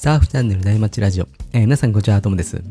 [0.00, 2.62] サーフチャンネル内町ラジオ、えー皆さんこんにちはともです。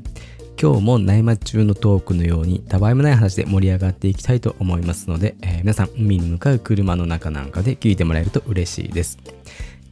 [0.58, 9.18] 今日も内町中のトークのようにたわいもない話で盛り上がっていきたいと思いますので、えー皆さん海に向かう車の中なんかで聞いてもらえると嬉しいです。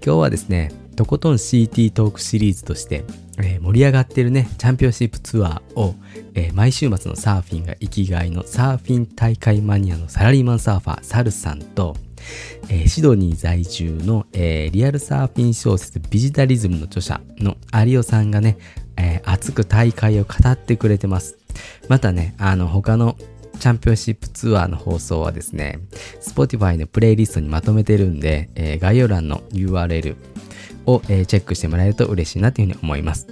[0.02, 3.04] 今日はですねとことん CT トークシリーズとして、
[3.38, 5.94] えー盛り上がってるねチャンピオンシップツアーを、
[6.36, 11.98] えー毎週末のサーフィンが生きがいのサーフィン大会マニアのサラリーマンサーファーサルさんと
[12.70, 18.58] えーシドニー在住の、えーリアルサーフィン小説ビジタリズムの著者の有オさんがね、
[18.98, 21.38] えー熱く大会を語ってくれてます。
[21.88, 23.18] またね、あの他の
[23.60, 25.80] チャンピオンシップツアーの放送はですね、
[26.22, 30.16] Spotify のプレイリストにまとめてるんで、えー概要欄の URL
[30.86, 33.28] を、えーチェックしてもらえると嬉しいなというふうに思います。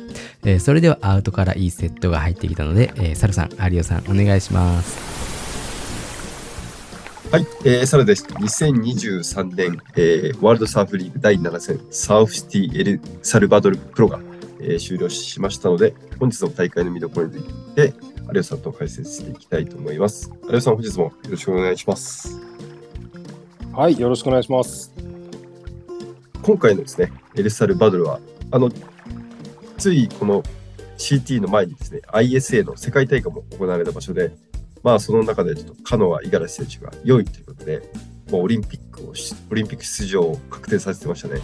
[0.46, 5.23] えーそれではアウトからいいセットが入ってきたので、えーサルさん、有オさん、お願いします。
[7.34, 8.26] はい、えー、サラです。
[8.26, 14.20] 2023年、えーワールドサーフリーグ第7戦、サーフシティエルサルバドルプロが、
[14.60, 17.96] えー終了しましたので、本日の大会の見どころについて、
[18.32, 20.32] 有吉さんと解説していきたいと思います。
[20.44, 22.40] 有吉さん、本日もよろしくお願いします。
[23.72, 24.94] はい、よろしくお願いします。
[26.44, 28.20] 今回のですね、エルサルバドルは、
[28.52, 28.70] あの、
[29.80, 30.44] ついこの
[31.00, 34.32] CT の前にですね、ISA の世界大会も行われた場所で、
[34.84, 37.82] まあ、その中でちょっとカノア・五十嵐選手が4位ということで、
[38.30, 41.42] もうオリンピックをし、オリンピック出場を確定させてましたね。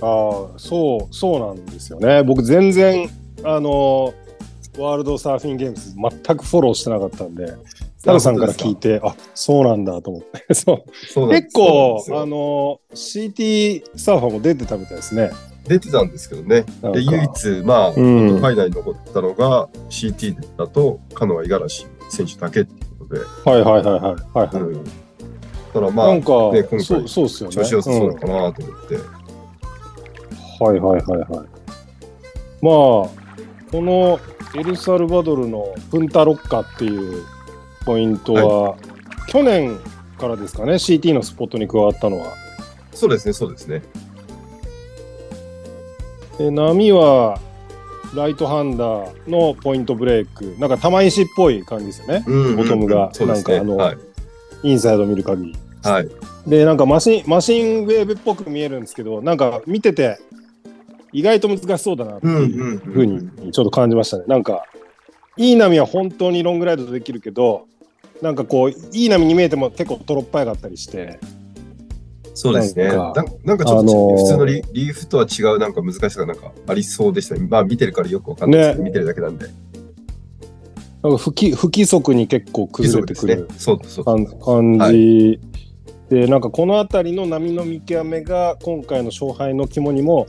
[0.00, 2.22] ああ、そう、そうなんですよね。
[2.22, 3.08] 僕、全然、
[3.42, 4.14] あの、
[4.78, 7.54] ワールドサーフィンゲームズ全くフォローしてなかったんで、
[8.04, 10.52] タルさんから聞いて、あそうなんだと思って。
[10.54, 15.30] そうそう結構、あの、CT サーファーも出てたみたいですね。
[15.66, 16.64] 出てたんですけどね。
[16.92, 24.00] で、唯一、まあ、うんファイナルに残ったのが CT だと、カノア・五十嵐選手だけっていうことで、はいはいはいはい。
[24.02, 24.84] はいはいうん。
[24.84, 24.90] だ
[25.72, 27.56] からまあ、なんか、ね今回そうそうっすよね。
[27.56, 28.96] 調子良さそううんかなと思って、
[30.60, 31.28] はいはいはいはい。
[32.60, 33.10] まあ、こ
[33.72, 34.20] の
[34.54, 37.24] エルサルバドルのプンタロッカっていう
[37.84, 38.76] ポイントは、
[39.28, 39.78] 去年
[40.18, 42.26] からですかね、CT のスポットに加わったのは。
[42.92, 43.82] そうですね、そうですね。
[46.38, 47.38] で波は
[48.14, 53.26] ライトハンダーのポイントブレイク、なんか玉石っぽい感じですよね、うんボトムがね。
[53.26, 53.98] なんかあのはい。
[54.62, 55.56] インサイド見る限り。
[55.82, 56.08] はい。
[56.46, 60.18] で、なんかマシンマシンウェーブっぽく見えるんですけど、なんか見てて、
[61.12, 62.78] 意外と難しそうだなっていう。
[62.78, 64.24] ふうにちょっと感じましたね。
[64.26, 64.64] なんか、
[65.36, 67.66] いい波は本当にロングライドできるけど、
[68.22, 71.20] なんかこう、いい波に見えても結構トロッパイがあったりして、
[72.34, 72.88] そうですね。
[72.88, 77.46] ななんんなんかちょっと、あのー普通のリリーフとは違うなんか難しさがなんかありそうでしたね。
[77.48, 79.46] まあ見てるからよくわかんないですけど、ね見てるだけなんで。
[81.04, 83.54] なんか不規不規則に結構崩れてくるね。
[83.56, 85.38] そうそう感感じ、
[86.08, 90.26] で、なんかこの辺りの波の見極めが今回の勝敗の肝にも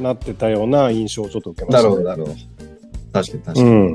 [0.00, 1.96] なってたような印象をちょっと受けました、ね。
[1.96, 2.34] なるほど、なるほど。
[3.12, 3.68] 確かに確かに。
[3.68, 3.94] うん。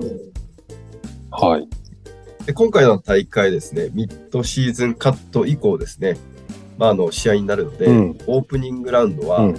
[1.32, 1.68] はい。
[2.46, 6.18] で今回の大会ですね、ミッドシーズンカット以降ですね、
[6.78, 9.56] まあ、あの試合になるので、うんオープニングラウンドはうん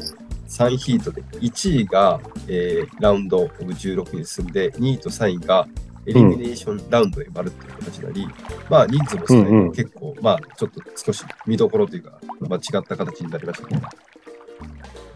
[0.49, 5.67] 3ヒートで、1位が、えーラウンドオブ16に進んで、2位と3位が
[6.07, 8.29] エリミネーションラウンドに回るっていう形になり、
[8.69, 13.81] まあ人数も少ないので、うんうん結構、まあちょっと少し見どころというか、まあ、違った形になりましたね。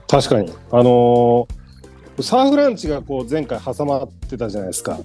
[0.09, 0.53] 確かに。
[0.71, 1.67] あのー
[2.23, 4.99] サーフランチがこう前回挟まってたじゃないですか。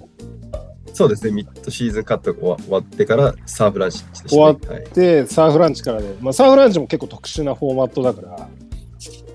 [0.94, 4.30] そうですね、ミッドシーズンカットが終わってからサーブランチでした、ね。
[4.30, 8.50] 終わっはいで、サーフランチからで、まあ、サーフランチも結構特殊なフォーマットだから、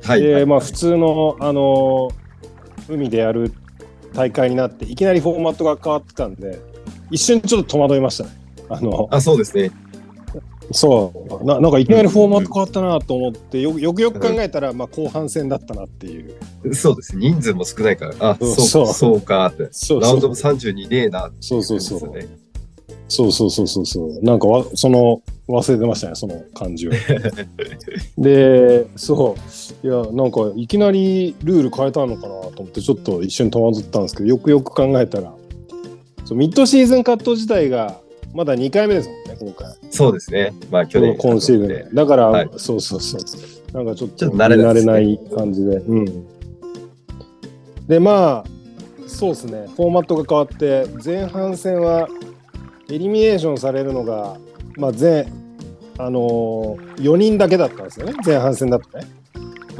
[0.02, 2.26] はいでまあ、普通の、あのー
[2.88, 3.52] 海でやる
[4.14, 6.60] 大会になって、いきなりフォーマットが変わってたんで、
[7.10, 8.30] 一瞬ちょっと戸惑いましたね。
[8.68, 9.70] あのあ、そうですね。
[10.72, 16.34] そうな、なんかいきなりフォーマット変わったなと思って、よよくよく考えたら、まあ、後半戦だったなっていう。
[16.74, 17.16] そうです。
[17.16, 19.68] 人数も少ないから、あ、うんそうそうそうかって。
[19.72, 22.00] そうラウンドもそう32ねえなっていそうそうそう
[23.08, 24.22] そうそうそうそうそう。
[24.22, 26.90] なんかわ、その、忘れてましたね、その感じを。
[28.18, 29.36] で、そ
[29.82, 29.86] う。
[29.86, 35.32] いや、なんか、いきなりルール変えたのかなと思って、ちょっと一瞬戸惑ったんですけど、よくよく考えたら、
[36.24, 38.00] そうミッドシーズンカット自体が、
[38.34, 39.74] まだ2回目ですもんね、今回。
[39.90, 40.52] そうですね。
[40.70, 41.16] まあ去年。
[41.16, 41.86] 今シーズンで。
[41.94, 43.72] だから、はいそうそうそう。
[43.72, 45.76] なんかちょっと慣れない感じで。
[45.76, 46.26] うん。
[47.86, 48.44] で、まあ、
[49.06, 49.66] そうですね。
[49.76, 52.08] フォーマットが変わって、前半戦は
[52.90, 54.36] エリミネーションされるのが、
[54.76, 55.26] まあ、前、
[55.98, 58.14] あのー、4人だけだったんですよね。
[58.24, 59.06] 前半戦だとね。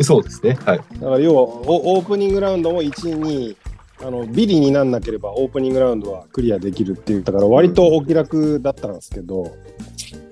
[0.02, 0.58] そうですね。
[0.64, 0.78] はい。
[0.78, 3.56] だから要はオオープニングラウンドも1位2
[4.02, 9.56] あのビリになんなければオープニングラウンドはクリアできるっていうだから割とお気楽だったんですけど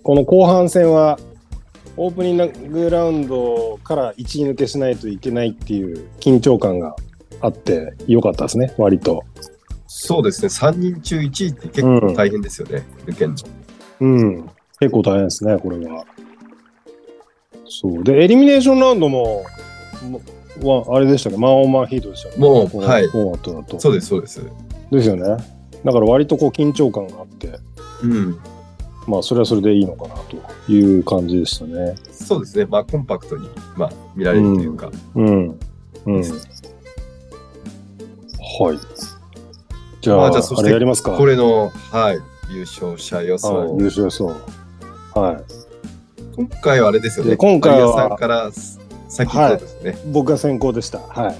[0.02, 1.18] この後半戦は
[1.96, 6.94] オープニングラウンドから1位抜けしないといけないっていう緊張感が
[7.44, 9.22] あってよかったですね、割と。
[9.86, 13.36] そうですね、3人中1位って結構大変ですよね、抜けんの。
[14.00, 14.50] うん、
[14.80, 16.04] 結構大変ですね、これは。
[17.68, 18.02] そう。
[18.02, 19.44] で、エリミネーションラウンドも、
[20.62, 22.36] もはあれでしたね、マンオーマンヒートでしたね。
[22.38, 23.78] もうはいフォーマットだと。
[23.78, 24.42] そうです、そうです。
[24.90, 25.22] ですよね。
[25.84, 27.58] だから割とこう緊張感があって、
[28.02, 28.38] うん。
[29.06, 31.94] まあそれはそれでいいのかなという感じでしたね。
[32.10, 34.90] そうですね、まあコンパクトに、まあ、見られるというか。
[35.14, 35.58] うん。
[36.06, 36.24] うん。
[38.58, 38.78] はい。
[40.00, 41.12] じゃあ、まあじゃあそしてやりますか。
[41.12, 42.18] これの、はい、
[42.52, 43.76] 優勝者予はい、想。
[43.78, 44.26] 優勝予想。
[45.14, 45.64] はい。
[46.36, 48.50] 今回はあれですよね、で今回はさんから
[49.08, 49.98] 先そうですね。
[50.12, 50.98] 僕が先行でした。
[50.98, 51.36] はい。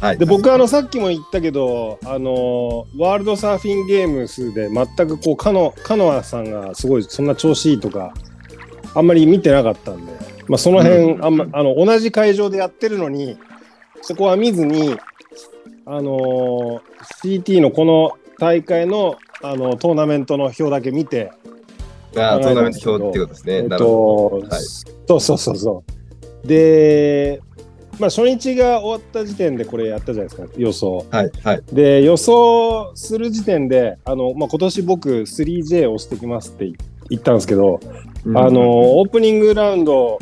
[0.00, 0.18] はい。
[0.18, 8.12] で僕あのさっきも言ったけどあのワールドサーフィンゲームスで全くこうカノカノアさんがすごいそんな調子いいとか
[8.94, 10.12] あんまり見てなかったんで、
[10.48, 13.38] まあ、その辺、うんあんまあの同じ会場でやってるのに
[14.02, 14.96] そこは見ずに
[15.86, 16.82] あの
[17.22, 21.30] CT のこの大会のあのトーナメントの表だけ見て、
[22.16, 23.54] あートーナメント表ってことですね。
[23.56, 24.48] えっなるほとど。
[24.48, 24.62] はい。
[24.62, 25.84] そうそうそうそ
[26.44, 27.40] うで
[27.98, 31.06] まあ初日が終わった時点でこれやったじゃないですか予想。
[31.10, 31.30] はい。
[31.42, 31.62] はい。
[31.72, 36.72] で予想する時点であの、まあ、今年僕 3J をしてきますって
[37.10, 37.80] 言ったんですけど、
[38.26, 40.18] あのオープニングラウンド、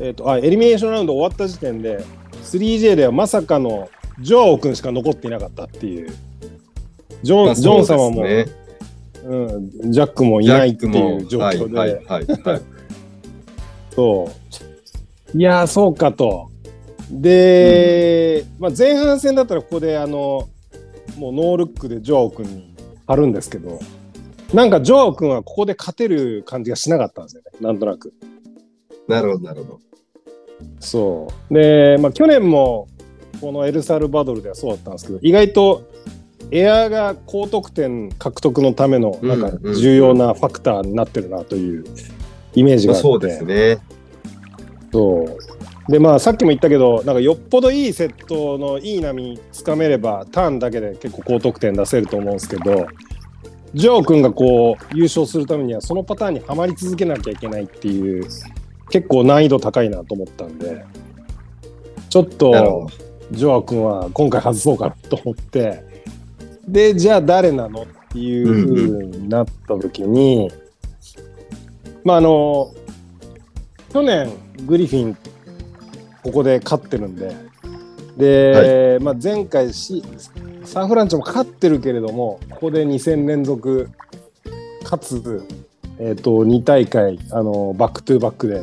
[0.00, 2.04] えー、とあエリミネーションラウンド終わった時点で
[2.42, 3.88] 3J ではまさかの
[4.20, 6.10] ジョアオ君しか残っていなかったっていう
[7.22, 8.24] ジョン,、まあジョン様も、
[9.14, 11.94] そうん、ジャックもいないっていう状況で、はい。
[11.94, 12.04] はい。
[12.04, 12.26] はい。
[12.42, 12.62] はい
[13.90, 14.28] そ
[15.34, 16.48] ういやーそうかと
[17.10, 20.48] で、まあ、前半戦だったらここであの
[21.16, 22.74] もうノールックでジョアオ君に
[23.06, 23.80] 貼るんですけど
[24.54, 28.12] なんかジョアオ君はここで勝てる感じがしなかったんですよねなんとなく。
[29.06, 29.80] なるほど、なるほど。
[30.78, 32.86] そうで、まあ、去年も
[33.40, 35.90] このエルサルバドルではそうだったんですけど意外と
[36.50, 41.84] エアが高得点獲得のためのなんか重要なファクターになってるなという
[42.54, 43.78] イメージがあって、まあそうですね。
[44.92, 52.86] そうでまあさっきも言ったけどなんかよっぽどいいセットのいい波つかめればターンだけで結構高得点出せると思うんですけど
[53.74, 58.24] ジョー君がこう優勝するためにはそのパターンにはまり続けなきゃいけないっていう
[58.90, 60.84] 結構難易度高いなと思ったんで
[62.08, 63.09] ちょっとど。
[63.30, 65.84] ジョア君は今回外そうかなと思って。
[66.66, 70.50] でじゃあ誰なのっていう風になった時に、
[72.04, 72.72] まああの
[73.92, 74.30] 去年
[74.66, 75.16] グリフィン
[76.22, 77.34] ここで勝ってるんで。
[78.16, 80.04] で、まあ、前回し
[80.64, 83.88] サンフランチェも勝ってるけれどもここで2戦連続
[84.84, 85.46] かつ、
[85.98, 88.62] えー、と2大会あの back to back で、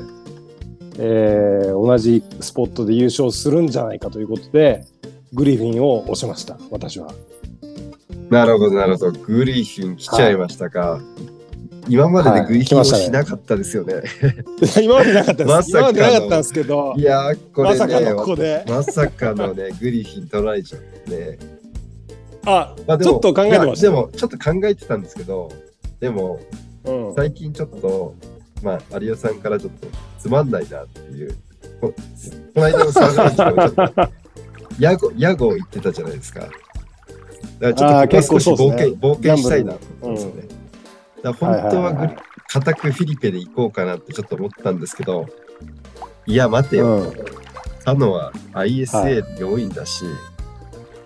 [0.97, 4.85] えー同じスポットで優勝するんじゃないかということで
[5.33, 7.13] グリフィンを押しました私は。
[8.29, 9.19] なるほど、なるほど。
[9.19, 10.99] グリフィン来ちゃいましたか。
[11.87, 14.01] 今まででグリフィン推しなかったですよね。
[14.83, 15.49] 今までなかったです。
[15.49, 18.65] まさかの今までなかったんですけどい、やー、これまさかのね、ここで。
[18.67, 21.39] まさかのね、グリフィン取られちゃってね。
[22.45, 23.87] あ、まあちょっと考えてました。
[23.87, 25.49] でも、ちょっと考えてたんですけど、
[25.99, 26.39] でも、
[26.85, 28.15] うん、最近ちょっと、
[28.63, 29.87] まあ、有吉さんからちょっと
[30.19, 31.35] つまんないなっていう、
[31.81, 31.93] こ
[32.53, 34.13] この間のサーガージでもちょっと、
[34.79, 36.41] ヤゴ、ヤゴ言ってたじゃないですか。
[36.41, 36.51] だか
[37.59, 40.47] らちょっとここは少し冒険、冒険したいなと思ったんですよね。
[41.23, 42.17] だから本当はグリはいはいはい
[42.49, 45.27] 固くフィリペで行こうかなってちょっと思ったんですけど、
[46.25, 46.85] いや、待てよ。
[46.85, 47.13] うん。
[47.83, 50.05] カノは ISA4 位だし、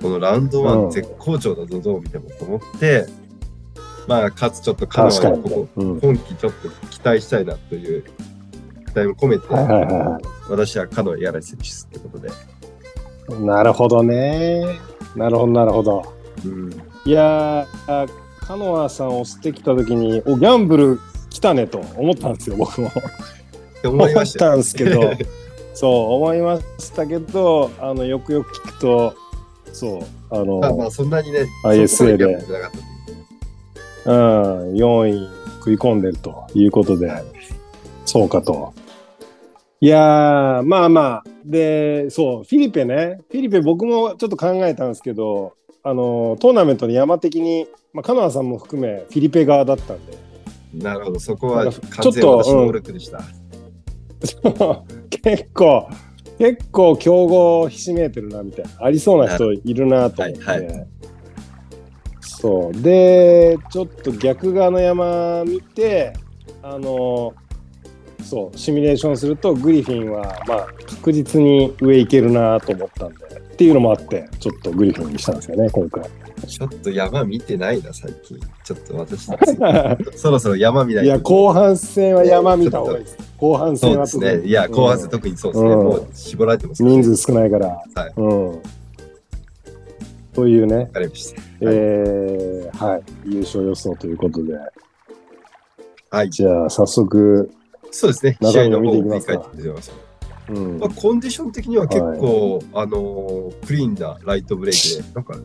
[0.01, 0.87] このラウンドうん。
[0.87, 3.07] 1絶好調だぞ、どう見てもと思って、
[4.07, 8.09] まあ、かつちょっとカノ確かにはここ、うん今季ちょっと期待したいなという期
[8.95, 12.29] 待も込めて、はいはいはいは私はカノやらせ選手ってことで。
[12.29, 13.45] い。
[13.45, 14.79] なるほどね。
[15.15, 16.13] なるほど、なるほど。
[16.45, 16.71] うん、
[17.05, 22.91] いやー、カノアさんを押してきたときに、おギャンブル来たねと思ったんですよ、僕も。
[23.83, 25.11] 思いましたんですけど、
[25.73, 29.13] そう、思いましたけど、あの、よくよく聞くと、
[29.73, 32.05] そう、あの、まあまあ、そんなにね、ISA そ
[34.05, 35.29] ううん、4位
[35.59, 37.23] 食い込んでるということで、はい
[38.05, 38.73] そうかと。
[39.79, 50.17] いやー、まあまあ、で、そう、フィリペね、フィリペ僕もちょっと考えたんですけど、あの、トーナメントの山的に、まあ、カノアさんも含め、フィリペ側だったんで、
[50.73, 53.21] なるほど、そこはちょっと私の能力でした。
[55.09, 55.87] 結構、
[56.37, 60.43] 結構競合ひしめいてるなみたいな、ありそうな人いるなと思って。
[60.43, 60.85] はいは
[62.41, 62.81] そう。
[62.81, 66.13] で、ちょっと逆側の山見て、
[66.63, 67.35] あの、
[68.23, 76.03] そう、シミュレーションすると、グリフィンは、まあ、確実に上行けるなと思ったんで、っていうのもあって、ちょっとグリフィンにしたんですよね、今回。
[76.47, 78.39] ちょっと山見てないな、最近。
[78.63, 79.27] ちょっと私、
[80.17, 83.17] そろそろ山見ないいや、後半戦は山見た方がいいです。
[83.37, 84.47] 後半戦はそうですね。
[84.47, 85.69] いや、後半戦特にそうですね。
[85.71, 87.67] うんもう絞られてますから人数少ないから。
[87.67, 88.59] はいうん。
[90.33, 91.41] というね、わかりました。
[91.61, 94.53] えーはい、優勝予想ということで、
[96.09, 96.29] はい。
[96.29, 97.51] じゃあ早速、
[97.91, 98.37] そうですね。
[98.41, 99.97] 試中身合の方を見ていきますか。
[100.49, 105.35] うんまあ、コンディション的には結構、あのークリーンなライトブレーキで、なんか、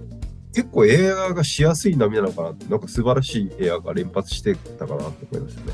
[0.52, 5.73] 結構エアーがしやすい波なのかなって、なんか素晴らしいエアーが連発してたかなと思いますよね。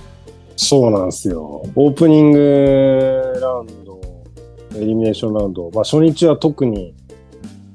[0.57, 1.63] そうなんですよ。
[1.75, 4.01] オープニングラウンド、
[4.77, 6.95] エリミネーションラウンド、まあ初日は特に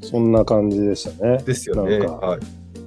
[0.07, 1.37] そんな感じでしたね。
[1.43, 1.99] ですよね。
[1.99, 2.39] なんかはい。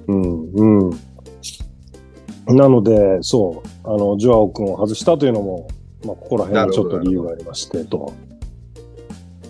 [0.07, 2.55] うん、うん。
[2.55, 5.67] なので、そう、あの、ジュアオ君を外したというのも、
[6.03, 8.13] まあ、ここら辺にちょっと理由がありまして、と。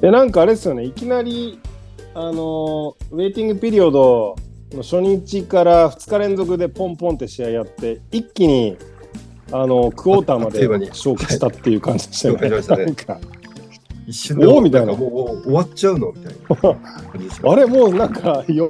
[0.01, 1.59] で、なんかあれですよね、いきなり、
[2.13, 4.35] あの、ウェイティングピリオド
[4.73, 8.77] の初日から2日連続でポンポンって試合やって、一気に、
[9.53, 12.95] あの、クォーターまで消化したっていう感じでしたよね。
[14.11, 16.35] 一瞬でおーみたいなもう終わっちゃうのみたい
[17.43, 18.69] な あれもうなんかよ、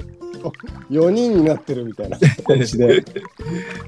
[0.90, 3.04] 4人になってるみたいな 感じで。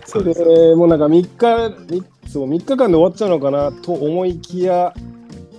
[0.04, 0.44] そうです。
[0.44, 4.92] でもうなんか3日みそう3日間で終わっちゃうのかなと思いきや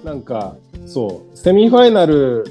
[0.03, 2.45] なんかそうセミファイナル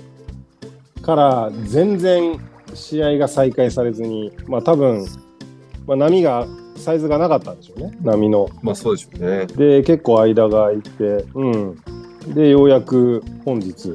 [1.03, 2.39] から全然
[2.73, 5.05] 試合が再開されずにまあ多分、
[5.87, 6.47] まあ、波が
[6.77, 8.49] サイズがなかったんでしょうね波の。
[8.63, 9.47] まあそうでしょうね。
[9.47, 11.84] で結構間が空いてうん
[12.29, 13.93] でようやく本日、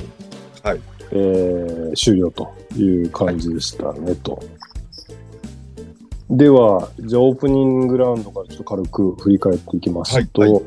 [0.64, 0.82] はい。
[1.12, 4.40] えー終了という感じでしたね、と。
[6.30, 10.64] では、じゃあオープニングラウンドからちょっと軽く振り返っていきますと、はいはい。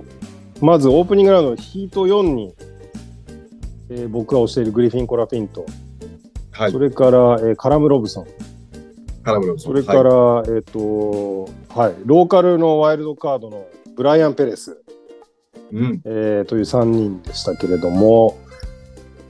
[0.60, 2.54] まずオープニングラウンドヒート4に、
[3.90, 5.64] えー僕が推しているグリフィン・コラピント、
[6.50, 6.72] はい。
[6.72, 6.78] そ。
[6.80, 8.26] れから、えーカラム・ロブソン、
[9.22, 14.81] カラムロそれから、えっ、と、はい、ローカルのワイルドカードのブライアン・ペレス、
[15.72, 16.00] うん。
[16.04, 18.38] えーという3人でしたけれども、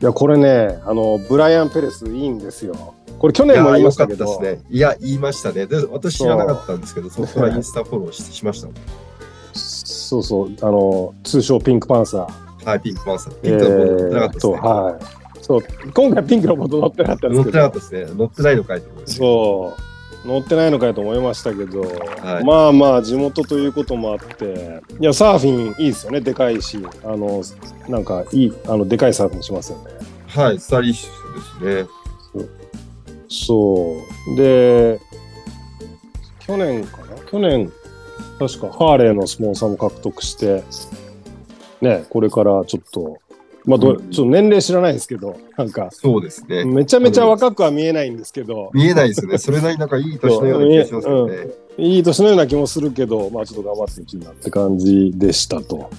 [0.00, 2.94] いや、これね、あの、ブライアン・ペレスいいんですよ。
[3.20, 4.60] これ去い年も言いましたけど、ね。
[4.68, 5.66] いや、言いましたね。
[5.66, 8.68] で、私知らなかったんですけど、そこからインスタフォローししました。
[9.54, 12.66] そうそう、あの、通称ピンクパンサー。
[12.66, 13.34] はい、ピンクパンサー。
[13.34, 14.50] ピンクのボード乗ってなかったですね。
[14.50, 15.42] えーとはい。
[15.42, 15.62] そう、
[15.94, 18.18] 今回ピンクのこと乗ってなかったんで乗ってすけど、なかったですね。
[18.18, 19.91] 乗ってないのかいそう、
[20.24, 27.42] 乗ってないのかよと思いましたけど、はいまあまあ、地元ということもあって、いや、サーフィンいいですよね、でかいし、あの、
[27.88, 29.84] なんかいい、あの、でかいサーフィンしますよね。
[30.28, 31.90] はい、スタイリッシュですね。
[33.28, 33.96] そ
[34.32, 34.36] う。
[34.36, 35.00] で、
[36.46, 37.16] 去年かな？
[37.30, 37.72] 去年、
[38.38, 40.62] 確かハーレーのスポンサーも獲得して、
[41.80, 43.21] ね、これからちょっと、
[43.64, 46.64] まあど、うんちょっと年齢知らないですけど、なんか、そうですね。
[46.64, 49.38] めちゃめちゃ若くは見えないんですけど、見えないですよね。
[49.38, 51.48] それなりになんかいい年のような気がしますよね。
[51.78, 55.90] いい年のような気もするけど、まあちょっと頑張っていなって感じでしたと。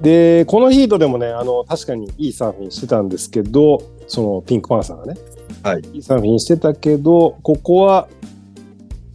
[0.00, 5.18] で、このヒートでもね、あの、確かにいいサーフィンしてたんですけど、そのピンクパンサーがね、
[5.62, 5.82] はい。
[5.92, 8.08] いいサーフィンしてたけど、ここは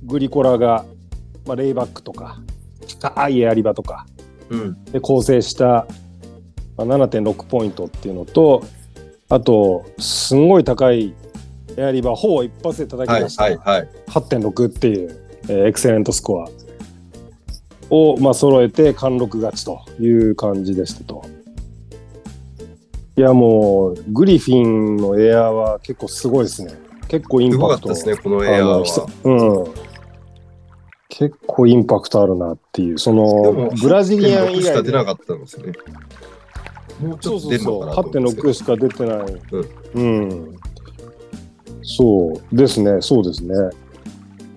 [0.04, 0.86] グリコラが、
[1.46, 2.42] まあ、レイバックとか、
[2.86, 4.06] 深いエアリバとか
[4.50, 4.84] うん。
[4.86, 5.86] で構成した、まあ、
[6.78, 8.64] 7.6ポイントっていうのと、
[9.30, 11.14] あと、すんごい高い
[11.78, 13.90] エアリバ、ほぼ一発で叩きはい、出した、はい、はい。
[14.08, 16.50] 8.6っていう、えーエクセレントスコア
[17.90, 21.24] を、まあ、揃えて貫禄勝ちという感じでしたと。
[23.16, 26.74] いやもうグリフィンのエアは結構すごいですね。
[27.08, 27.90] 結構インパクト。
[27.90, 29.08] ですね、このエアーは。
[29.24, 29.74] うん。
[31.10, 35.74] 結構インパクトあるなっていう、そでのも、ブラジリアン8.6しか以外で出なかったんですよね。
[37.04, 38.74] もうちょそうそうそう、っと出るのかなと思うんですけど。
[38.78, 39.42] 8.6しか出てない。
[39.96, 40.60] うん。
[41.84, 43.54] そうですね、そうですね。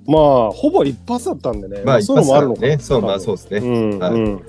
[0.07, 2.69] まあ、ほぼ一発だったんでね、まあ、一そういうのもあるのかな。
[2.69, 2.79] ね。
[2.79, 3.59] そう、まあそうですね。
[3.59, 4.43] うんはいうん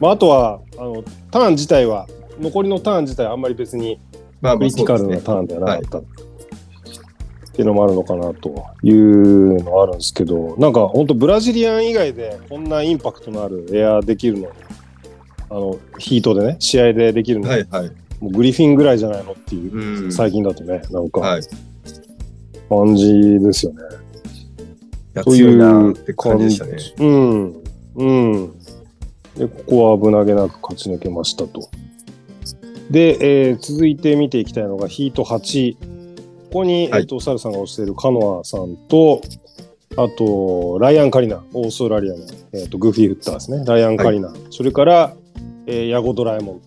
[0.00, 2.08] まあ、あとはあのターン自体は
[2.40, 4.00] 残りのターン自体はあんまり別に
[4.40, 4.96] まあまあクリティカ。
[4.96, 6.02] ルなターンではなかった、っ
[7.52, 14.48] ていうのもあるのかなというのはあるんですけどなんか本当ブラジリアン以外でこんなインパクトのあるエアできるの
[15.52, 17.90] あのヒートでね試合でできるの、はい、はい。
[18.20, 20.12] もうグリフィンぐらいじゃないのっていう、うん。
[20.12, 21.42] 最近だとねなんかはい。
[22.68, 23.82] 感じですよね。
[25.14, 26.78] いやというって感じでしたね。
[26.98, 27.62] うん。
[27.96, 28.12] う
[28.46, 28.52] ん。
[29.36, 31.68] で、ここは危なげなく勝ち抜けましたと。
[32.90, 35.74] で、えー続いて見ていきたいのがヒート8。
[35.74, 39.20] ここに、はいえっと、サルさんが推しているカノアさんと、
[39.96, 43.64] あと、ライアン・カリナ、オーストラリアの、えっとグーフィーフッターですね。
[43.66, 44.32] ライアン・カリナ。
[44.50, 45.14] それから、
[45.66, 46.60] えー、ヤゴドラえもん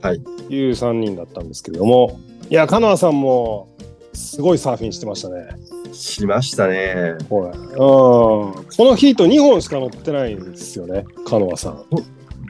[0.00, 2.18] はいという3人だったんですけれども、
[2.50, 3.68] いや、カノアさんも
[4.12, 5.46] すごいサーフィンしてましたね。
[5.92, 7.14] しましたね。
[7.28, 7.48] これ。
[7.48, 7.74] うん。
[7.74, 11.84] このヒート2本しか乗ってないんですよね、カノアさん。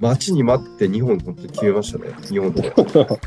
[0.00, 2.08] 待ちに待って2本本当に決めましたね。
[2.08, 2.70] 2本で。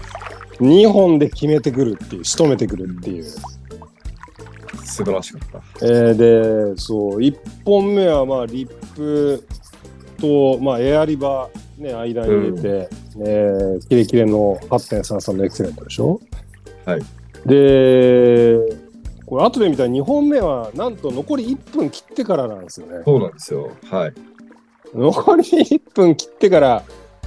[0.59, 3.25] 2本で決めてくるっていう、仕留めてくるっていう。
[4.87, 5.85] 素晴らしかった。
[5.85, 9.45] えーで、そう、1本目はまあ、リップ
[10.19, 12.89] と、まあ、エアリバー、ね、間に入れて、
[13.19, 16.19] えーキレキレの8.33のエクセレントでしょ？
[16.85, 17.01] はい。
[17.45, 18.57] で、
[19.25, 23.03] これ後で見たら2本目はなんと残り1分切ってからなんですよね。
[23.05, 23.71] そうなんですよ。
[23.89, 24.13] はい。
[24.95, 26.83] 残り1分切ってから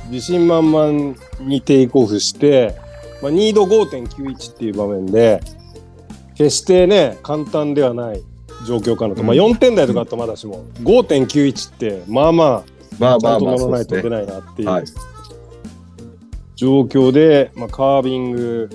[0.09, 2.75] 自信満々にテイクオフして、
[3.23, 5.41] まあ、2度5.91っていう場面で
[6.41, 8.23] 決してね簡単ではない
[8.67, 9.27] 状況かなと、うん。
[9.27, 12.65] まあ、4点台とかあったらまだしも5.91ってまあま
[12.99, 13.79] まあまあまあ、あちゃんと乗ら。
[13.79, 14.83] ないと出ないなっていはい。
[14.83, 14.87] う
[16.57, 18.71] 状況で、まあ、カービング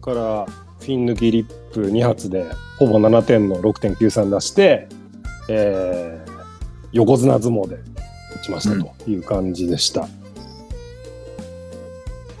[0.00, 0.46] から
[0.80, 2.46] フィン抜きリップ2発で
[2.78, 4.88] ほぼ7点の6.93出して、
[5.48, 6.34] えー
[6.92, 7.80] 横綱相撲で打
[8.44, 10.06] ちましたという感じでした。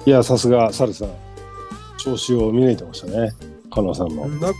[0.06, 1.08] いや、さすがサルさん、
[1.98, 3.32] 調子を見抜いてましたね、
[3.74, 4.28] カノアさんの。
[4.28, 4.54] なんか、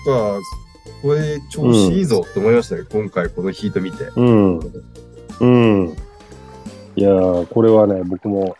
[1.00, 2.82] これ調子いいぞって思いましたね。
[2.90, 4.04] 今回このヒート見て。
[4.16, 4.58] うん。
[4.58, 5.96] うん。
[6.96, 8.56] いやー、これはね、僕も、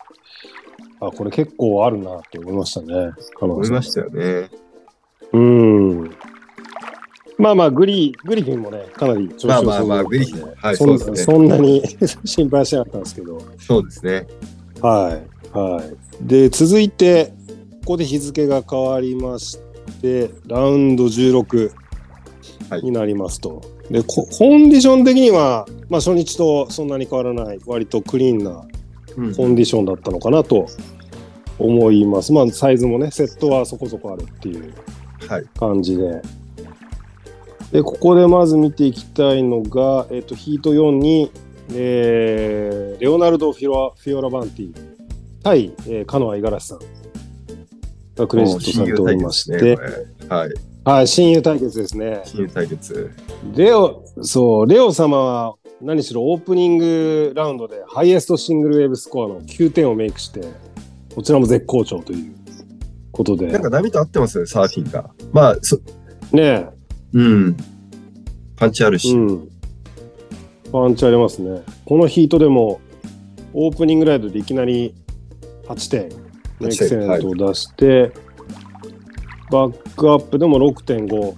[1.01, 3.67] あ、これ結構あるなと思いましたね、カノアさん。
[3.67, 4.51] 思いましたよね。
[5.33, 6.11] うん。
[7.37, 11.83] まあまあ、グリグリフィンもね、かなり調子良さそうだったんでまあまあまあグリフィンはいそんそうですねそんなに
[12.25, 13.39] 心配してなかったんですけど。
[13.59, 14.27] そうですね。
[14.81, 15.21] は
[15.55, 15.59] い。
[15.59, 16.27] はい。
[16.27, 17.33] で、続いて、
[17.81, 21.71] ここで日付が変わりまして、ラウンド16
[22.71, 23.63] はいになりますと。
[23.91, 28.67] でコ、コンディション的には、まあ初日とそんなに変わらない、割とクリーンな
[29.17, 30.67] うんコンディションだったのかなと
[31.59, 32.33] 思います。
[32.33, 34.73] まあサイズもね、セットはそこそこあるっていう
[35.29, 35.45] はい。
[35.59, 36.23] 感じで。
[37.73, 41.31] で、ここでまず見ていきたいのが、えっ、と、ヒート4に、
[41.73, 44.73] えーレオナルド・フィオラフィオラバンティ
[45.43, 46.85] 対、えー、カノア・五十嵐さんが
[48.15, 49.77] クレジットされておりまして、
[50.29, 50.51] はい。
[50.85, 52.23] はい、親友対決ですね。
[52.25, 53.11] 親友対決。
[53.55, 60.43] レオ、そう、レオ様は何しろオープニングラウンドでハイエストシングルウェーブスコアの9点をメイクして、
[61.15, 62.35] こちらも絶好調という
[63.13, 63.49] ことで。
[63.49, 64.39] なんか波と合ってます？
[64.39, 65.11] よね、サーフィンが。
[65.33, 65.79] まあ、そ
[66.33, 66.69] ね
[67.13, 67.57] うん。
[68.57, 69.13] パンチあるし。
[69.13, 69.49] うん。
[70.71, 71.63] パンチありますね。
[71.85, 72.81] このヒートでも、
[73.53, 74.95] オープニングライドでいきなり
[75.67, 76.24] 8点、8
[76.61, 78.13] エクセレントを出して、
[79.51, 81.37] バックアップでも6.5を、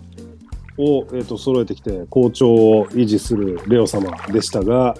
[0.78, 4.96] えー、と揃えてきて、好調を維持するレオ様でしたが、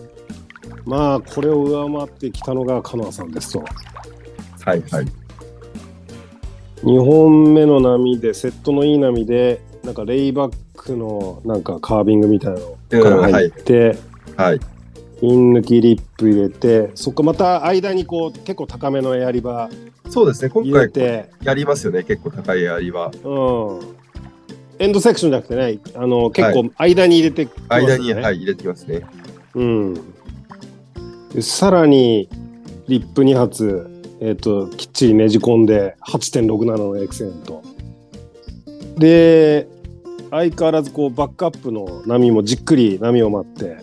[0.85, 3.65] まあ、これを上回ってきたのがカノアさんですと。
[4.65, 5.07] はいはい。
[6.83, 12.61] 2本目の波で、セットのいい波で、なんかレイバックのなんかカービングみたいな
[12.99, 13.97] のから入って、
[14.37, 14.61] はい。
[15.23, 19.71] イン抜きリップ入れて、そこまた間にこう結構高めのエアリバ
[20.11, 23.11] そうですね、今回て、やりますよね、結構高い槍は。
[23.25, 23.97] うん。
[24.79, 29.03] エンドセクションじゃなくてね、あの結構間に入れてきますよね、間に、はい、入れてきますね。
[29.55, 29.95] うん。
[31.33, 32.29] でさらに
[32.89, 33.91] リップ2発、
[34.21, 37.63] えっ、と、きっちりねじ込んで8.67のエクセレント。
[38.97, 39.67] で、
[40.31, 43.79] 相変わらずこうバックアップの波もじっくり波を待って、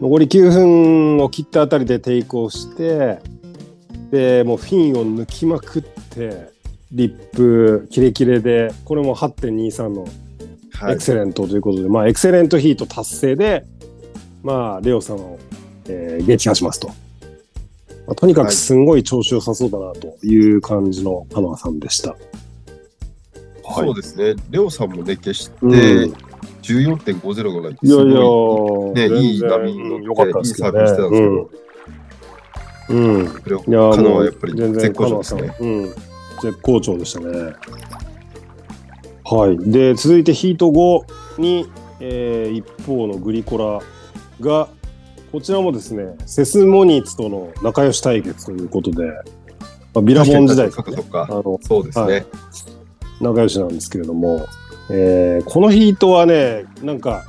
[0.00, 3.18] 残り9分を切ったあたりでテイクオフして、
[4.10, 6.50] で、もうフィンを抜きまくって、
[6.92, 10.06] リップキレキレで、これも8.23の
[10.74, 11.02] はいエク。
[11.02, 13.64] セレントということで、まあ、エクセレントヒート達成で、
[14.42, 15.38] まあ、レオ様を、
[15.88, 16.88] えー撃破しますと。
[16.88, 16.94] ま
[18.12, 22.16] あ、とにかくすんごい調子良さそうだなという感じのカノアさんでした。
[23.74, 26.14] そうですね、レオさんもね、決してうん
[26.62, 30.80] 14.50がいやいやね、ー、いい波に乗って良かったですけどね。
[30.80, 31.48] いいサーブしてたんですけどうん。
[32.90, 33.16] うん。
[33.22, 35.56] いやーカノはやっぱり全然絶好調ですね。
[35.60, 35.84] うん、
[36.42, 37.52] 絶好調でしたね。
[39.24, 39.58] はい。
[39.70, 41.66] で、続いてヒート5に、
[42.00, 43.80] えー一方のグリコラ
[44.40, 44.68] が、
[45.30, 49.04] こちらもですね、セスモニーツとの仲良し対決ということで、
[49.94, 51.42] まあ、ビラボン時代そっかそっあか。
[51.44, 52.24] のそうですね。
[53.20, 54.46] 仲良しなんですけれども、
[54.90, 57.24] えーこのヒートはね、なんか、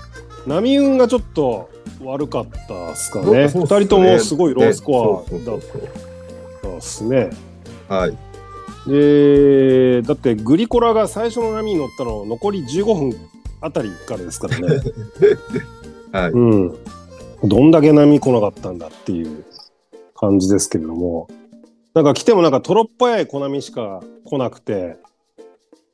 [0.49, 1.69] 波運がちょっと
[2.01, 3.47] 悪かったっすかね。
[3.47, 5.59] 二人ともすごいロースコアねだっ
[6.61, 7.29] たっすね。
[7.87, 8.17] はい。
[8.89, 13.13] で、だってグリコラが最初の波に乗ったの残り15分
[13.61, 14.67] あたりからですからね。
[16.11, 16.31] はい。
[16.31, 16.77] うん。
[17.43, 19.45] どんだけ波来なかったんだっていう
[20.15, 21.27] 感じですけれども。
[21.93, 24.97] なんか来てもなんかトロっ早いコナミしか来なくて、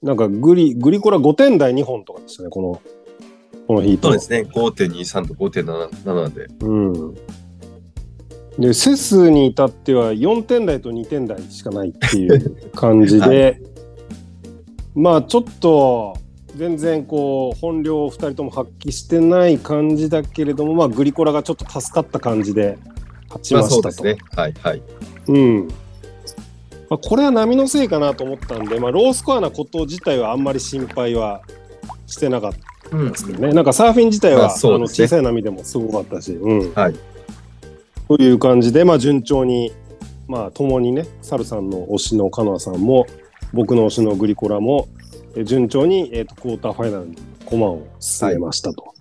[0.01, 2.81] なんかグリ、グリコラ5点台2本とかでしたね、この、
[3.67, 4.07] このヒート。
[4.07, 4.41] そうですね。
[4.51, 6.47] 5.23と5.77で。
[6.61, 7.15] うん。
[8.59, 13.61] で、セスに至っては4点台と2点台しかないっていう感じで、
[14.95, 16.17] まあちょっと
[16.55, 22.77] 全然こう本領を2人とも発揮してない感じだけれども、まあグリコラがちょっと助かった感じで
[23.27, 23.91] 勝ちまあましたと。
[23.91, 24.25] そうですね。
[24.35, 24.81] はいはい。
[25.27, 25.67] うん。
[26.87, 31.41] まあ、これは波のせいかなと思ったんで、まあ、ロースコアなこと自体はあんまり心配は
[32.05, 33.53] してなかったうんですけどね。
[33.53, 35.07] なんかサーフィン自体まは、あのあそうですね。
[35.07, 36.73] 小さい波でもすごかったし、うん。
[36.73, 36.95] はい。
[38.07, 39.71] という感じで、まあ、順調に、
[40.27, 43.05] まあ、共にね、サルさんの推しのカノアさんも、
[43.53, 44.87] 僕の推しのグリコラも、
[45.35, 48.93] え順調に、えー、とクォーターファイナルに駒を進めましたと、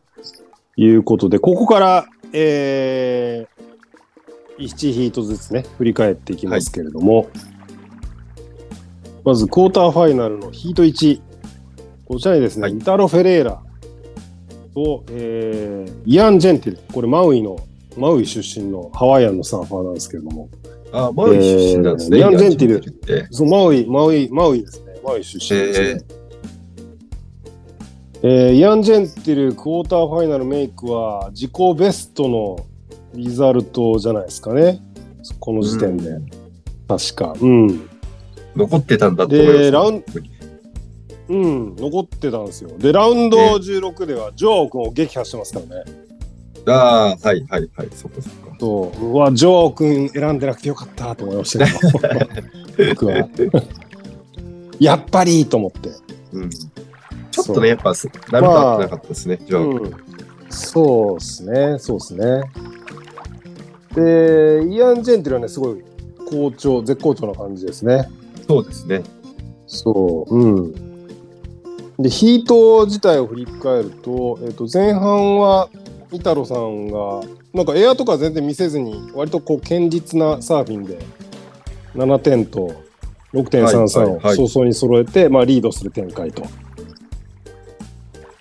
[0.77, 7.29] い、うことで、ここから、えー、1ヒートずつね、振り返っていきますけれども、
[9.25, 11.21] まず、クォーターファイナルのヒート1、
[12.07, 12.73] こちらにですね、はい。
[12.73, 13.63] イタロ・フェレーラ
[14.75, 17.59] と、えーイアン・ジェンティル、これマウイの
[17.97, 20.49] マウイ出身のハワイアンのサーファーなんですけれども、
[20.93, 22.19] あ、マウイ出身なんですね。
[22.19, 23.27] えーヤンジェンティルって。
[23.31, 24.95] そうマウイ、マウイ、マウイですね。
[25.05, 26.03] マウイ出身ですね。
[28.23, 32.65] えーイアン・ジェンティル、クォーターファイナルメイクは自己ベストの
[33.15, 34.81] リザルトじゃないですかね。
[35.41, 36.11] この時点で。
[36.89, 37.35] 確か。
[37.41, 37.89] うん。
[38.57, 39.59] 残ってたんだと思います。
[39.59, 40.05] でラウン
[41.29, 42.71] うん、残ってたんですよ。
[42.79, 46.05] で、ラウンド16ではジョアオ君を撃破してますからね。
[46.67, 47.89] ああ、はいはいはい。
[47.93, 48.57] そっかそっか。
[48.59, 53.29] そう、うわ、ジョアオ君選んでなくてよかったと思いましたけど、 僕は。
[54.79, 55.91] やっぱりと思って。
[56.33, 56.51] うん。
[56.51, 57.93] ちょっとね、やっぱ、
[58.31, 59.39] 波が合ってなかったですね。
[59.45, 59.93] じゃあ、うん、
[60.51, 62.43] そうですね、そうですね。
[63.95, 65.83] で、イアン・ジェンティルはね、すごい
[66.31, 68.09] 好調、絶好調な感じですね。
[68.47, 69.03] そうですね。
[69.67, 70.94] そう、うん。
[71.99, 75.69] で、ヒート自体を振り返ると、えっと前半は、
[76.13, 80.99] イタロさんが、なんかエアとか全然見せずに、割とこう、堅実なサーフィンで、
[81.95, 82.75] 7点と
[83.33, 86.43] 6.33を早々に揃えて、まあ、リードする展開と。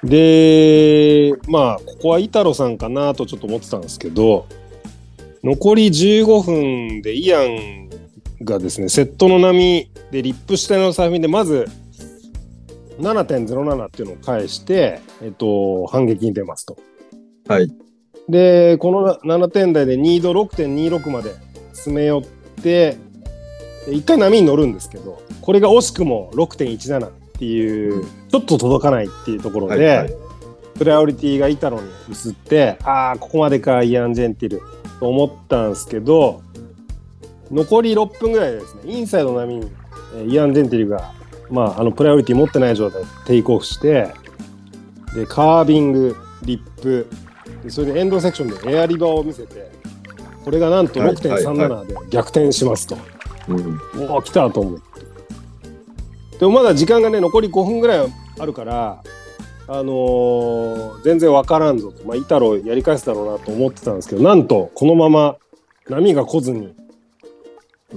[0.03, 4.47] で、まあ、ここはイタロさんかなとちょっと思ってたんですけど、
[5.43, 7.89] 残り15分でイアン
[8.41, 11.67] がですね、セットの波でリップ下のサーフィンで、まず
[12.99, 16.77] 7.07っていうのを返して、えっと、反撃に出ますと。
[17.47, 17.71] はい。
[18.29, 21.33] で、この7点台で2度6.26まで
[21.71, 22.97] 詰め寄って、
[23.91, 30.23] 一回波に乗るんですけど、これが惜しくも6.17っていう、ちょっと届かないっていうところで、はいはい
[30.77, 34.61] プライオリティがイタロに移って、ああ、ここまでか、イアン・ジェンティル
[34.99, 36.41] と思ったんですけど、
[37.51, 39.71] 残り6分ぐらいでですね、インサイドの波に、
[40.15, 41.13] えーイアン・ジェンティルが、
[41.53, 44.11] まあ、あのプライオリティ持ってない状態でテイクオフして、
[45.13, 47.07] で、カービング、リップ、
[47.63, 49.71] でそれでエンドセクションでエアリバーを見せて、
[50.43, 52.97] これがなんとはいはい6.37で逆転しますと。
[53.49, 53.79] うん。
[54.09, 54.83] おお、来たと思って。
[56.39, 59.03] でもまだ時間がね、残り5分ぐらいあるから、
[59.67, 65.37] あのー全然わからんぞと、まあ、イタロやり返すだろうなと思ってたんですけど、なんと、このまま
[65.87, 66.73] 波が来ずに、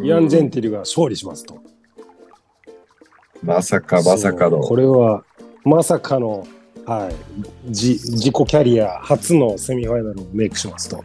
[0.02, 1.65] イアン・ジェンティルが勝利しますと。
[3.46, 4.58] まさかまさかの。
[4.58, 5.22] これは、
[5.64, 6.44] まさかの、
[6.84, 11.04] はい、じ自己キャリア初のセミファイナルをメイクしますと。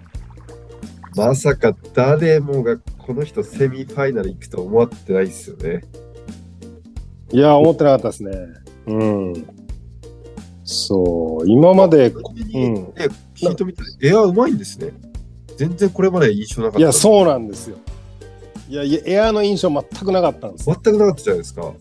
[1.15, 5.81] まさか誰もがこの人セミファイナル行くと思ってないですよね。
[7.31, 8.31] いや、思ってなかったですね。
[8.87, 9.33] うん。
[10.63, 12.21] そう、今まで、う
[12.53, 12.93] うんん。
[12.97, 14.91] え、ヒート見てエアうまいんですね。
[15.57, 16.79] 全然これまで印象なかった。
[16.79, 17.77] いや、そうなんですよ。
[18.67, 20.79] いや、いやエアーの印象全くなかったんですよ。
[20.83, 21.73] 全くなかったじゃないですか。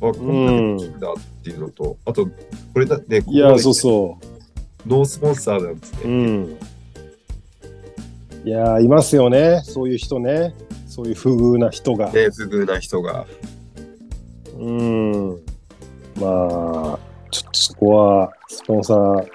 [0.00, 3.74] あ、こんなにいいんだっていうのと、あと、これだね、いや、そうう。
[3.74, 4.18] そ
[4.86, 6.08] ノースポンサーなんですう。
[6.08, 6.26] うね。
[6.26, 6.58] ん。
[8.44, 9.62] いや、いますよね。
[9.64, 10.54] そういう人ね。
[10.86, 12.06] そういう不遇な人が。
[12.12, 13.26] ね、不遇な人が。
[14.58, 15.30] うん。
[16.20, 16.98] まあ、
[17.30, 19.26] ちょっとそこは、スポンサー、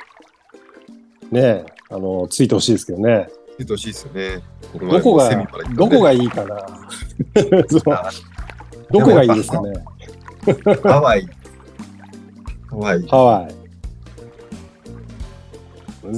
[1.31, 3.29] ね、あの、ついてほしいですけどね。
[3.57, 4.41] 言ってほしいですよね。
[4.73, 6.65] ここどこがどこがいいかな。
[8.91, 9.73] どこがいいですかね。
[10.83, 11.27] ハワイ。
[12.69, 13.01] ハワイ。
[13.07, 13.55] ハワイ。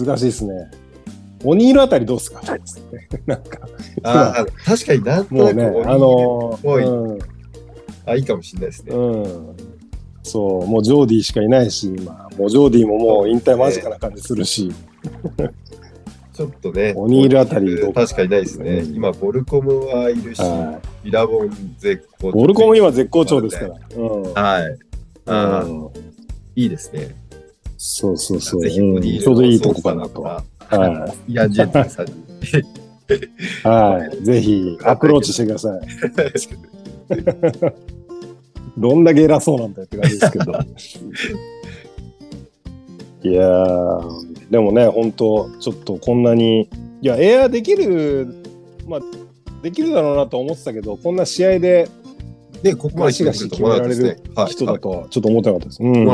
[0.06, 0.54] 難しいですね。
[1.44, 2.42] オニールあたりどうですか？
[3.26, 3.60] なんか、
[4.04, 7.20] ああ、確かになんともうね、なくオニールあのぽいうん、
[8.06, 8.96] あ、いいかもしれないですね。
[8.96, 9.56] うん。
[10.24, 14.72] そう、もうジョーディーしかいないし、今、もうジョーディーももう引退間近な感じするし、
[16.34, 16.94] ちょっとね。
[16.96, 18.72] オニールあたり確かにないですね。
[18.78, 22.40] うん今、ボルコムはいるし、はイラボン絶好調。
[22.40, 23.76] ボルコも今絶好調ですから。
[23.96, 24.34] うん。
[24.34, 24.78] はい。
[25.28, 25.66] あ
[26.56, 27.16] いいですね。
[27.78, 28.62] そうそうそう。
[28.62, 30.22] ぜひうんボディーちょうどいいとこかなと。
[30.22, 30.44] は。
[30.60, 32.12] はいイアン・ジェントルさんに。
[32.14, 32.16] い。
[33.68, 34.24] はい。
[34.24, 35.82] ぜひ、アプローチしてください。
[38.78, 40.52] どんだけ偉そうなんだよって感じですけど。
[43.24, 46.70] いやー、でもね、本当ちょっとこんなに、
[47.02, 48.36] いや、エアできる、
[48.88, 49.00] まあ、
[49.64, 51.90] できるだろうなと思ってたけど、こんな試合で
[52.62, 54.18] ね、ここまで来てくると思わなかったですね。
[54.36, 54.52] はい。
[54.52, 55.82] 人だとはちょっと思ってなかったです。
[55.82, 56.06] うん。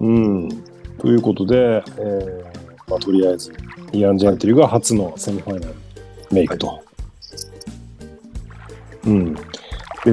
[0.00, 0.10] う
[0.46, 0.48] ん。
[0.98, 2.44] ということで、えー
[2.88, 3.52] まあ、とりあえず、
[3.92, 5.74] イアン・ジェンティルが初のセミファイナル
[6.30, 6.82] メイクと。
[9.04, 9.34] うん。
[9.34, 9.40] で、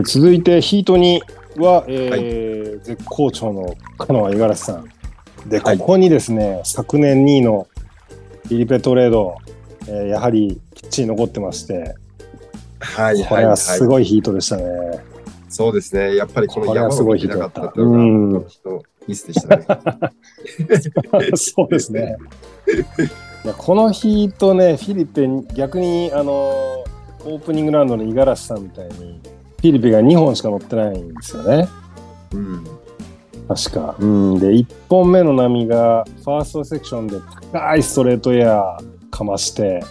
[0.04, 1.22] 続いて、ヒート2
[1.62, 4.94] は、えー絶好調の香川五十嵐さん。
[5.47, 7.67] で、はいここにですね、昨年2位の
[8.47, 9.38] フィリペ・トレード、
[9.88, 11.95] えーやはりきっちり残ってまして、
[12.79, 13.58] はいこれははいはい。
[13.58, 14.63] すごいヒートでしたね。
[15.49, 16.15] そうですね。
[16.15, 19.65] やっぱりこの山を見てすごいヒットなかったいうのが、ちょっとミスでしたね。
[21.36, 22.17] そうですね。
[23.45, 29.19] いやこのヒートね、フィリペに逆にあのオープニングラウンドの五十嵐さんみたいに、
[29.60, 31.67] フィリペが2本しか乗ってないんですよね。
[32.34, 32.63] うん。
[33.47, 33.95] 確か。
[33.99, 37.19] うん、で、1本目の波が、ファーストセクションで
[37.51, 38.77] 高いストレートエア
[39.12, 39.84] かまして、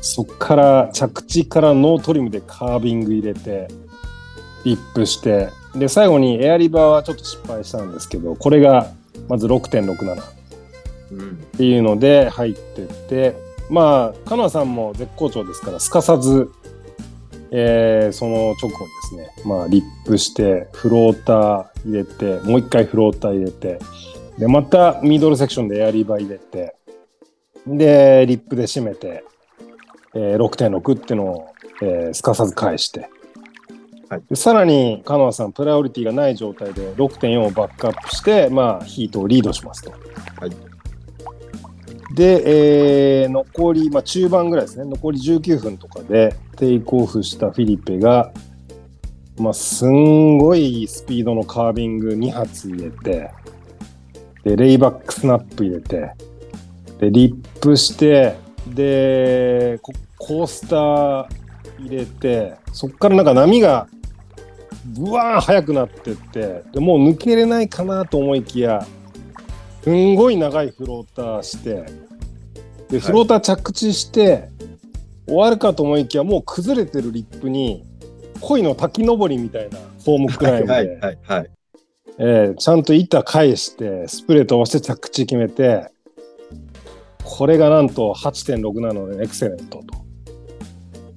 [0.00, 3.68] そっから着地からノートリムでカービング入れて、
[4.64, 8.90] リップして、で、最後にエアリバーはちょっと失敗したんですけど、これが
[9.28, 10.40] まず6.67。
[11.12, 11.30] うん。
[11.30, 16.50] っていうので入ってってまあカノアさんも絶好調ですからすかさず、
[17.52, 23.78] えーその直後にですねまあリップしてフローター入れてもう一回フローター入れて
[24.38, 26.74] でまたミドルセクションでエアリバー入れて
[27.66, 29.24] でリップで締めて、
[30.14, 31.48] えー6.6っていうのを、
[31.82, 33.08] えーすかさず返して。
[34.08, 39.90] はいでさらに、カノアさん、プライオリティがない状態で6.4をバックアップして、まあ、ヒートをリードしますと。
[39.90, 39.96] は
[40.46, 40.50] い
[42.14, 48.30] で、えー残り、まあ、中盤ぐらいですね、残り19分とかでテイクオフしたフィリペが、
[49.38, 53.30] まあ、すんごいスピードのカービング2発入れて、
[54.44, 56.12] で、レイバックスナップ入れて、
[56.98, 61.26] で、リップして、で、ココースター
[61.78, 63.88] 入れて、そっからなんか波が、
[64.84, 68.86] ブワーン速くなってって、でもう抜けれないかなと思いきや、
[69.82, 71.86] すんごい長いフローターして、
[72.90, 74.50] で、フローター着地して、
[75.30, 77.84] 終わるかと思いきや、もう崩れてるリップに、
[78.40, 81.50] 恋の滝登りみたいなフォームクライムで、はいはいはい。
[82.18, 85.90] えーちゃんと板返して、スプレー飛ばして着地決めて、
[87.24, 90.00] これがなんと8.6なのでエクセレントと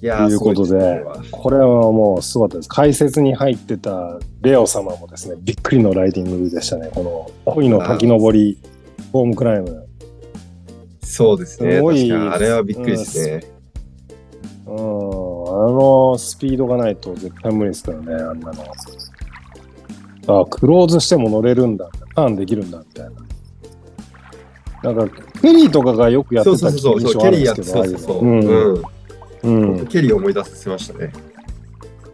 [0.01, 2.69] いいうことで、これはもうすごかったです。
[2.69, 6.89] 解説に入ってたレオ様もですね、びっくりのライディングでしたね。
[6.93, 8.59] この恋の滝登り、
[9.11, 9.87] フォームクライム。
[11.01, 11.75] そうですね。
[11.75, 13.33] すごい確かにあれはびっくりですね。
[13.33, 13.41] うん、
[14.75, 20.41] あのスピードがないと絶対無理ですからね、あんなの。
[20.41, 24.93] あ、クローズしても乗れるんだ、ターンできるんだ、みたいな。
[24.93, 28.25] なんか、ケリーとかがよくやってそうたそうそうそう、印象ケリーやってあるんですけど、そうそうそう。
[28.25, 28.83] うん。
[29.43, 29.79] うん。
[29.79, 29.87] うん。
[29.87, 31.11] ケリー思い出させましたね。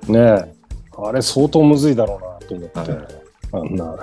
[0.07, 0.59] ねえ。
[1.01, 3.07] あれ相当むずいだろうなと思って、はい
[3.51, 3.97] あんな、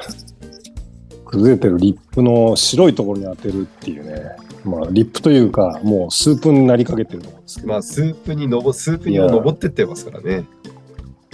[1.26, 4.22] 崩れてるリップの白いところに当てるっていうね。
[4.64, 7.35] まあ、リップというか、もうスープになりかけてると。
[7.64, 10.44] まあ、スープにのぼ、スープには登ってってますからね。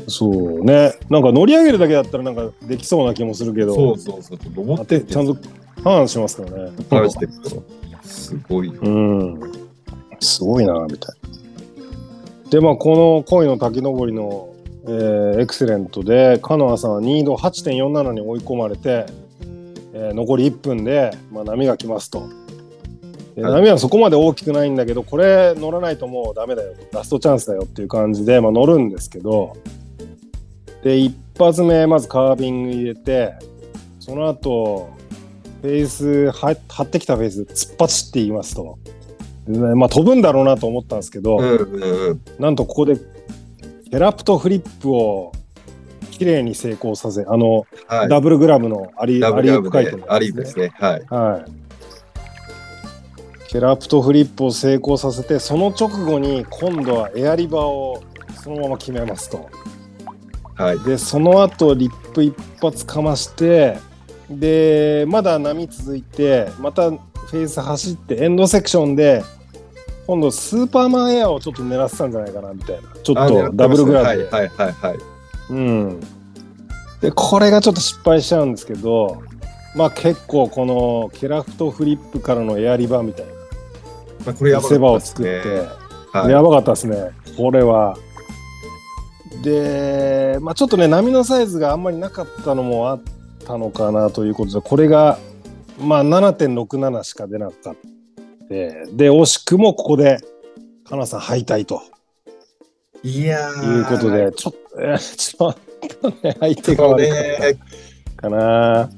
[0.08, 0.94] そうね。
[1.08, 4.38] なんか乗り上げるだけだったらなんかできそうな気もするけど、そうそうそう。
[4.54, 6.72] 登当ってちゃんとターンしますからね。
[6.90, 7.62] 話してると。
[8.02, 8.68] すごい。
[8.68, 9.40] うん。
[10.20, 11.16] すごいな、みたい
[12.44, 12.50] な。
[12.50, 14.48] で、まあ、この恋の滝登りの、
[14.84, 19.06] えーエクセレントで、カノアさんは2度8.47に追い込まれて、
[19.94, 22.28] えー残り1分で、まあ、波が来ますと。
[23.36, 29.56] 波はそこまで大きくないんだけど、これ乗らないともうダメだよ、ラストチャンスだよっていう感じで、まあ、乗るんですけど、
[30.82, 33.34] で、一発目、まずカービング入れて、
[34.00, 34.90] その後、
[35.62, 38.78] フェースは張ってきたフェース突っ走って言いますと、
[39.46, 42.20] まあ、飛ぶんだろうなと思ったんですけど、うんうんうん。
[42.38, 42.96] なんとここで
[43.90, 45.32] kerrupt flip を
[46.10, 48.08] 綺麗に成功させあの、はい。
[48.08, 50.72] ダブルグラブのアリ alley-oop 回転で、 alley-oop ですね。
[50.74, 51.02] はい。
[51.08, 51.61] はい
[53.52, 58.02] kerrupt flip を成功させてその直後に今度は air reverse を
[58.42, 59.50] そのまま決めますと。
[60.54, 60.80] はい。
[60.80, 63.76] でその後リップ一発かまして
[64.30, 69.22] でまだ波続いてまたフェース走ってエンドセクションで
[70.06, 72.82] 今度スーパーマンエアをちょっと狙ってたんじゃないかなみたいな。
[73.02, 74.30] ちょあっとダブルグラブで。
[74.30, 74.98] はいはいはいはい。
[75.50, 76.00] うん。
[77.02, 79.22] で、これがちょっと失敗しちゃうんですけど、
[79.76, 83.41] まあ結構このケラフトフリップからのエアリバーみたいな
[84.24, 85.52] まあ、これやばか見せ場をったですね作っ
[86.12, 87.96] て、はい、やばかったですね、これは。
[89.42, 93.02] で、まあ、ちょっとね、波のサイズがあんまりなかったのもあっ
[93.44, 95.18] たのかなということで、これが、
[95.78, 97.74] まあ、7.67しか出なかった。
[98.48, 100.18] で、惜しくもここで、
[100.84, 101.82] かなさん敗退と。
[103.02, 103.78] いやー。
[103.78, 105.56] いうことで、ちょっと、えーちょっ
[106.00, 107.08] とね、相手がこ悪
[108.16, 108.90] かかな。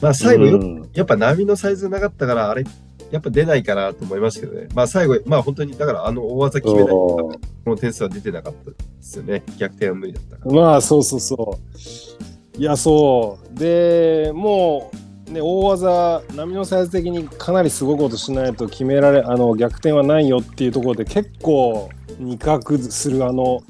[0.00, 2.64] まあ最後よ、うんやっぱ波のサイズなかったから、あれ、
[3.10, 4.68] やっぱ出ないかなと思いましたけどね。
[4.74, 9.42] まあ最後、まあ本当に、だからあの大技決めないこの点数は出てなかったですよね。
[9.58, 10.52] 逆転は無理だったから。
[10.52, 12.58] まあそうそうそう。
[12.58, 13.58] いやそう。
[13.58, 14.90] でも
[15.28, 23.62] うね大技波のサイズ的にかなりすごいことしないと決められあの逆転はないよっていうところで結構二角するあの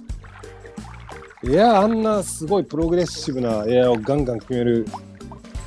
[1.46, 4.86] エアあんなすごいプログレッシブなエアをガンガン決める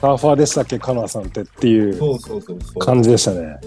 [0.07, 1.99] サーファーでしたっけカナさんってっていう。
[2.79, 3.59] 感じでしたね。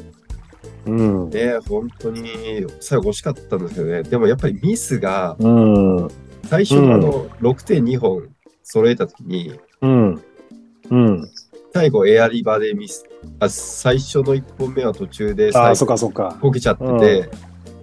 [0.86, 1.30] うん。
[1.30, 4.02] ね本当に最後惜しかったんですけどね。
[4.02, 6.08] でもやっぱりミスが、うん。
[6.44, 8.28] 最初のあの6.2本
[8.62, 10.22] 揃えたときに、うん。
[10.90, 11.30] うん。
[11.74, 13.04] 最後エアリバーでミス、
[13.38, 16.38] あ最初の1本目は途中でああ、そっ最後かそっか。
[16.40, 17.30] こけちゃってて、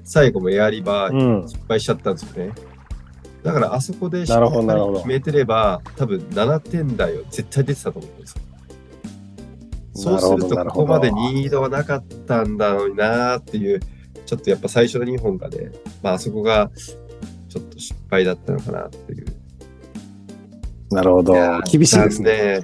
[0.04, 1.10] 最後もエアリバ。
[1.12, 2.54] 失敗しちゃったんですよね。
[3.44, 8.42] だからあそこでしっかり決めてれば、多分7点台は絶対出てたと思うんですよ。
[9.98, 13.80] そうすると、ここまでリードはなかったんだろうなっていう、
[14.26, 15.72] ちょっとやっぱ最初の2本がね、
[16.04, 16.70] まああそこが
[17.50, 19.26] ちょっと失敗だったのかなっていう。
[20.92, 21.34] なるほど
[21.70, 22.32] 厳しいですね。
[22.32, 22.64] ね。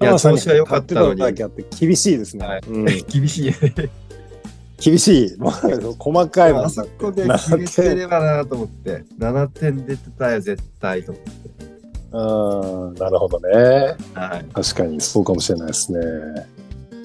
[0.00, 1.22] いや、調子は良かったのに、
[1.78, 2.46] 厳しいですね。
[2.46, 3.56] はいうん厳しいね。
[4.78, 5.36] 厳しい。
[5.38, 11.71] 細かいもんあそこで決めてればなと思って、7点出てたよ、絶対と思って。
[12.12, 13.96] うん、なるほどね。
[14.14, 14.44] はい。
[14.52, 16.00] 確かにそうかもしれないですね。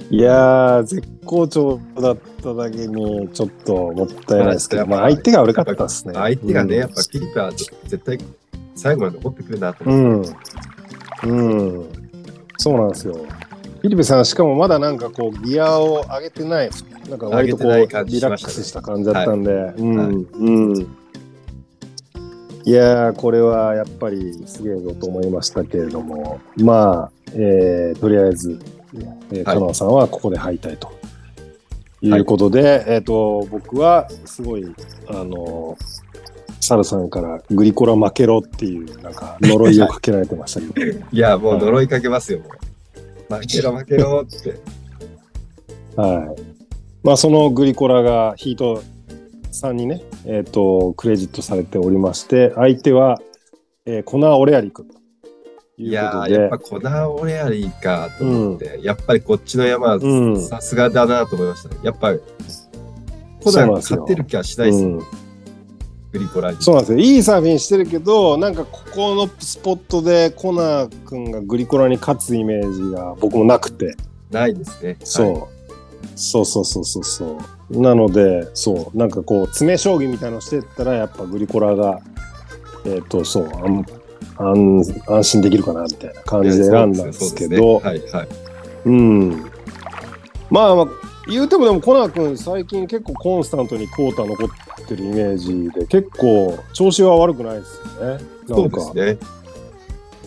[0.10, 6.14] いやー、絶好調だっただけに、ちょっともったいないですけど、まあまあ相手が悪かったですね。
[6.14, 8.18] 相手がね、うんやっぱフィリピンは絶対
[8.76, 10.24] 最後まで残ってくるなとう思っ
[11.22, 11.28] て。
[11.28, 11.30] ん。
[11.30, 11.86] うん。
[12.58, 13.14] そうなんですよ。
[13.14, 16.70] フィリペさん、しかもまだなんかこう、ギアを上げてない、
[17.10, 20.98] なんか割とこう、上げてない感じリラッしましたねクスした感じだったんで、うん、はいうん。
[22.68, 28.60] いやー、これはやっぱりすげえぞと思いましたけれども、まあ、えーとりあえず、
[28.94, 30.92] えー、はいカノアさんはここで敗退と
[32.02, 34.66] いうことで、えっ、と、僕はすごい、
[35.08, 35.78] あの
[36.60, 42.48] サルさんからグリコラ負けろっていう、なんか呪いをかけられてましたけど、 いや、もう呪いかけますよ、も
[43.30, 43.34] う。
[43.34, 44.60] 負けろ、負けろって。
[45.96, 46.42] はい。
[47.02, 48.84] まあ、そのグリコラがヒート
[49.52, 53.20] さんにね、えっ、と、クレジットされておりまして、相手は、
[53.86, 54.98] えーコナー・オレアリ君と
[55.80, 60.00] いやー、やっでぱ、コナー・オレアリーかと思って、やっぱりこっちの山
[60.40, 61.76] さすがだなと思いました。
[61.84, 62.20] やっぱり、
[63.44, 64.86] コナー勝ってる気はしないです
[66.12, 66.58] グリコラに。
[66.62, 67.00] そうなんですよ。
[67.00, 73.96] いいサーフィンしてるけど、なんかここのスポットでコナー君がグリコラに勝つイメージが僕もなくて、
[74.32, 74.98] ないですね。
[75.04, 75.34] そう。
[75.34, 75.57] はい
[76.16, 77.38] そうそうそうそうそ
[77.70, 77.82] う。
[77.82, 82.00] なので、そう、なんかこう、詰め将棋みたいのしてったら、やっぱグリコラが、
[82.86, 83.86] えっ、と、そう、安
[84.38, 88.28] 安安心できるかな、みたいな感じで選んだんですけど、はいはい。
[88.86, 89.52] うん。
[90.50, 90.88] まあ、まあ、
[91.30, 98.24] 言うてもでもコナー君最近結構コンスタントにコータ残ってるイメージで結構調子は悪くないですよね。
[98.48, 99.28] なそうんかですね。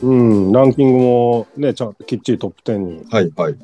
[0.03, 3.57] うん、ランキングもね、ちゃんときっちりトップ10に、はいはい。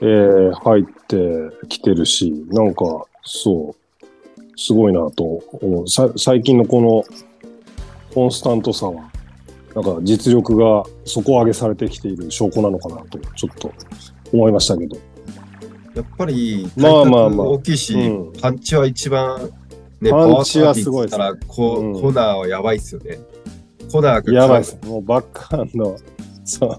[0.00, 2.84] えー入ってきてるし、なんか
[3.24, 5.88] そう、すごいなと思う。
[5.88, 7.04] さ最近のこの
[8.14, 9.10] コンスタントさは、
[9.74, 13.72] なんか実力が底上げされてきている証拠なのかなと、ちょっと
[14.32, 14.96] 思いましたけど。
[15.94, 19.50] やっぱり、まあまあまあ大きいし、うんパンチは一番、
[20.00, 23.18] ね、パンチはすごいですねパワーサーフィンっつったらこうんコナーはやばいっすよね。
[23.90, 24.78] コナーがやばいです。
[24.84, 25.96] もうバックハンド。
[26.44, 26.70] そう。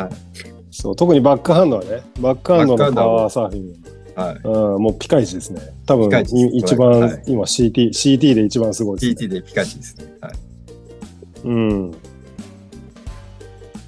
[0.00, 4.40] はいそう特にバックハンドはね、バックハンドのパワーサーフィン、はい。
[4.42, 5.60] うん、もうピカイチですね。
[5.86, 6.10] 多分
[6.52, 9.28] 一番、はい今 CT、CT で一番すごいです、ね。
[9.28, 10.12] TT でピカチですね。
[10.20, 10.32] はい。
[11.44, 11.94] うん。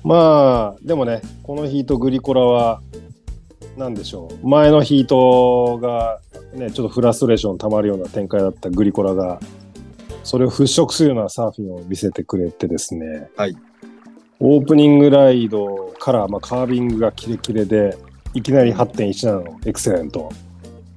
[0.04, 2.80] まあ、でもね、このヒートグリコラは、
[3.76, 4.48] なんでしょう。
[4.48, 6.20] 前のヒートが、
[6.54, 9.40] ね、ちょっとフラストレーション溜まるような展開だったグリコラが、
[10.22, 13.28] それを払拭するようなサーフィンを見せてくれてですね。
[13.36, 13.56] はい。
[14.38, 17.96] オープニングライドから、まあ、カービングがキレキレで、
[18.34, 20.30] いきなり8.17のエクセレント。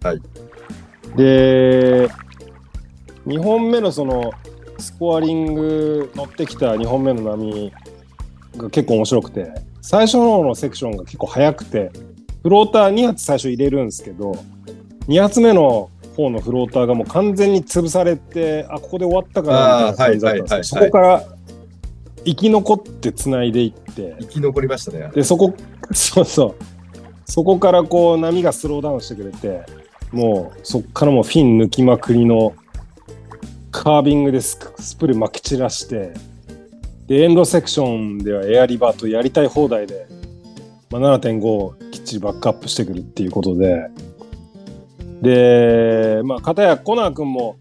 [0.03, 0.21] はい。
[1.15, 2.09] で、
[3.25, 4.31] 2本目のその
[4.77, 7.71] スコアリング乗ってきた2本目の波
[8.57, 11.91] が結構面白くて、最初の方のセクションが結構速くて、
[12.43, 14.33] フローター2発最初入れるんですけど、
[15.07, 21.23] 2発目の方のフローターがもう完全に潰されて、あ、ここで終わったかなみたいな感じだったんですけど、そこから
[22.25, 25.09] 生き残って繋いでいって、生き残りましたね。
[25.13, 25.53] で、そこ、
[25.93, 26.55] そうそう。
[27.25, 29.65] そこからこう波がスローダウンしてくれて、
[30.11, 32.55] もうそこからもうフィン抜きまくりの
[33.71, 36.13] カービングでススプレーまき散らして、
[37.07, 40.07] で、エンドセクションではエアリバーとやりたい放題で、
[40.89, 43.89] まあ、7.5をきっちりバックアップしてくるっていうことで、
[45.21, 47.57] で、まあ、片やコナー君も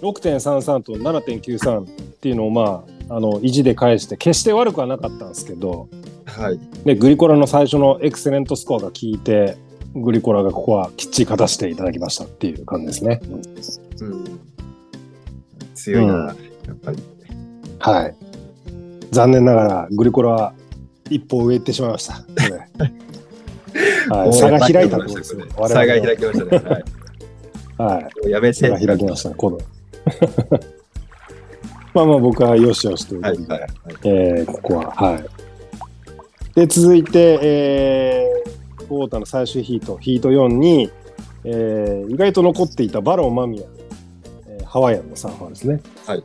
[0.00, 1.86] 6.33と7.93っ
[2.16, 5.88] ていうのをまあ、あの、意地で返して、決して悪くはなかったんですけど、
[6.26, 6.58] はい。
[6.84, 9.56] で、グリコラの最初のエクセレントスコアが効いて、
[9.94, 13.20] グリコラがここはきっちり勝たせていただきましたっていう感じですね。
[14.00, 14.40] うん、
[15.74, 16.32] 強いな、うんや
[16.72, 16.98] っぱり。
[17.78, 18.16] はい。
[19.10, 20.54] 残念ながら、グリコラは
[21.10, 22.24] 一歩上行ってしまいました。
[24.14, 25.44] はい、差が開いたところですね。
[25.68, 26.58] 差がの開きましたね。
[26.58, 26.84] はい。
[27.94, 28.30] はい。
[28.30, 28.54] やめて。
[28.54, 29.58] 差が開きましたね、この。
[31.94, 33.72] まあまあ僕はよしよしということで、はいはいはい。
[34.04, 35.24] えーここは、はい。
[36.54, 40.90] で、続いて、えー、コータの最終ヒート、ヒート4に、
[41.44, 43.66] えー意外と残っていたバロン・マミヤ、
[44.48, 45.80] えーハワイアンのサーファーですね。
[46.06, 46.24] はい。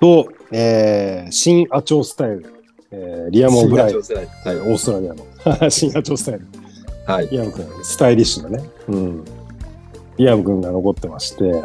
[0.00, 2.52] と、えー新アチョウスタイル、
[2.90, 4.02] えーリアム・オブライ、はい。
[4.02, 5.24] ーストラリアの
[5.70, 6.46] 新アチョウスタイル。
[7.06, 7.28] はい。
[7.28, 8.62] リアム君、スタイリッシュなね。
[8.88, 9.24] うん。
[10.18, 11.62] リアム君が残ってまして。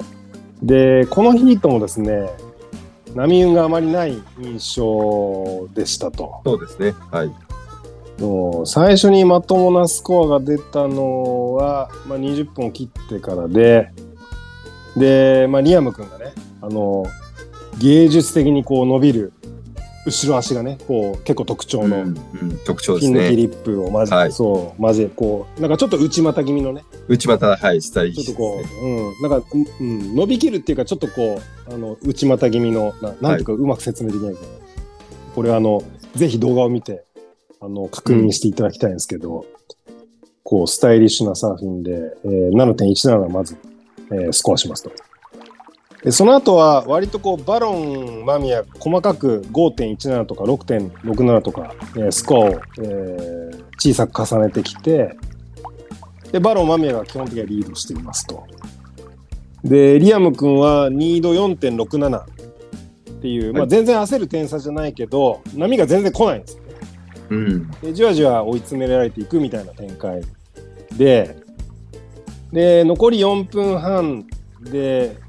[0.61, 2.29] で、このヒートもですね、
[3.15, 6.41] 波運があまりない印象でしたと。
[6.45, 6.93] そうですね。
[7.11, 7.31] はい。
[8.65, 13.91] 最初にまともなスコアが出たのは、まあ、20分を切ってからで、
[14.95, 17.05] で、まあ、リアム君がね、あの、
[17.79, 19.33] 芸術的にこう伸びる
[20.05, 23.35] 後ろ足がね、こう結構特徴のうんうん特徴ですね。
[23.35, 28.61] リップをまじ、はいそう、まじ、こう、なんかちょっと内股気味のね、内股、はい、スタイリッちょっとこ。
[28.81, 34.47] う、うん、なんか、うんうん、伸びきるっていうか、ちょっとこう、あの、内股気味の、ななんていうか、うまく説明できないけど、
[35.35, 35.83] これあの、
[36.15, 37.05] ぜひ動画を見て、
[37.61, 39.45] あの、確認していただきたいんですけど、
[40.43, 41.91] こう、スタイリッシュなサーフィンで、
[42.25, 43.55] えー、7.17がまず、
[44.11, 44.91] えースコアしますと。
[46.03, 55.17] でその後は割とこうバロン、マミヤ細かく5.17とか6.67とか、えースコアを、えー小さく重ねてきて
[56.31, 58.45] でバロン、マミヤが基本的にはリードしていますと。
[59.63, 62.25] でリアム君はニード4.67っ
[63.21, 66.69] ていう、まあ、はい全然焦る点差じゃないけど波が全然来ないんですよね。
[67.29, 67.71] うん。
[67.81, 70.21] でじわじわ追い詰められていくみたいな展開
[70.97, 71.37] で
[72.51, 74.25] で残り4分半
[74.61, 75.22] でい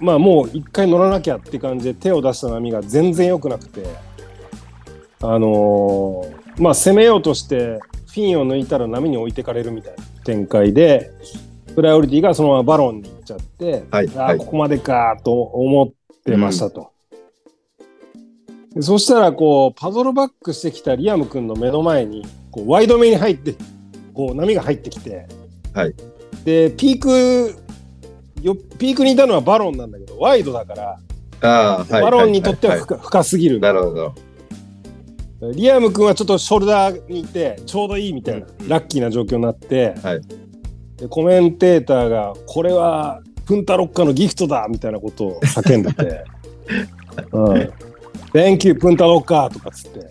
[0.00, 3.84] まあもう1回乗らなきゃって感じで手を出した波が全然良くなくて。
[5.22, 11.10] あのーまあ攻めようとしてフィンを抜いたら波に置いてかれるみたいな展開で
[11.74, 14.38] プライオリティがそのままバロンに行っちゃって、はいはい。
[14.38, 15.88] ここまでかと思っ
[16.24, 16.92] てましたと。
[18.74, 23.54] でそしたらこうパドルバックしてきたリアム君の目の前にこうワイド目に入って
[24.12, 25.26] こう波が入ってきて、
[25.72, 25.94] はい。
[26.44, 27.59] でピーク
[28.42, 30.98] よピークにいたのはバロンなんだけどワイドだから、
[31.42, 32.02] ああ、はい。
[32.02, 34.14] バロンにとってははい深,、深すぎるなるほど。
[35.54, 40.20] リアム君はちょっとショルダーにいてちょうどいいみたいな、うんラッキーな状況になって、はい
[40.96, 46.24] でコメンテーターが「これはプンタロッカのギフトだ!」みたいなことを叫んでて
[47.32, 47.72] 「うん、
[48.34, 50.10] Thank you プンタロッカー」とかっつって。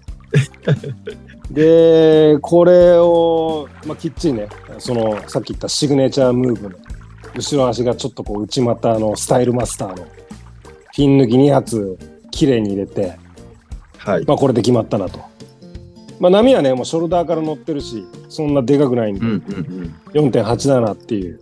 [1.51, 6.75] でこれを、まあ、きっちりねそのさっき言ったシグネチャームーブの
[7.35, 10.07] 後ろ足がちょっとこう内股のスタイルマスターの
[10.93, 11.97] ピン抜き2発
[12.31, 13.17] 綺麗に入れて
[13.99, 14.25] はい。
[14.25, 15.19] まあこれで決まったなと。
[16.19, 21.39] まあ波はね、もうショルダーから乗ってるし、そんなでかくないんで、うんうん4.87っていう、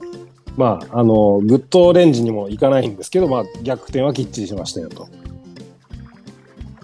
[0.57, 5.07] まあ、あの、グッドレンジにもいかないんですけど、まあ逆転はきっちりしましたよと。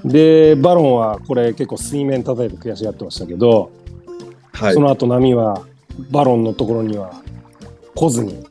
[0.05, 3.71] で、バロンはこれ結構水面叩いて悔しがってましたけど、
[4.53, 4.79] はいそ。
[4.79, 5.65] の後波は
[6.11, 7.21] バロンのところには
[7.95, 8.45] 来ずに、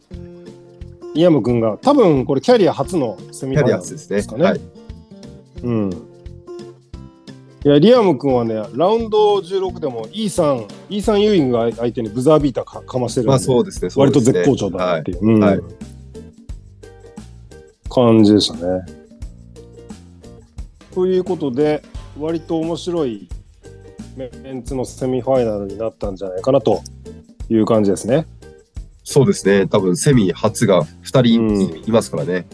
[1.14, 4.44] イアム君が多分これキャリア初のセミファイナルですかね。
[4.44, 4.60] はい。
[5.62, 5.92] うん。
[7.64, 13.90] いや、リアム君はね、ラウンド16でも、イーサン、イーサン・ユーイングが相手にブザービーターかかましてるんで、まあそうですね。
[13.90, 15.60] そう割と絶好調だなっていう、うんはい
[17.94, 18.82] 感じでしたね。
[20.94, 21.82] ということで、
[22.18, 23.28] 割と面白い
[24.16, 26.80] メンツのセミファイナルになったんじゃないかなと
[27.50, 28.26] いう感じですね。
[29.04, 29.66] そうですね。
[29.66, 32.46] 多分セミ初が2人いますからね。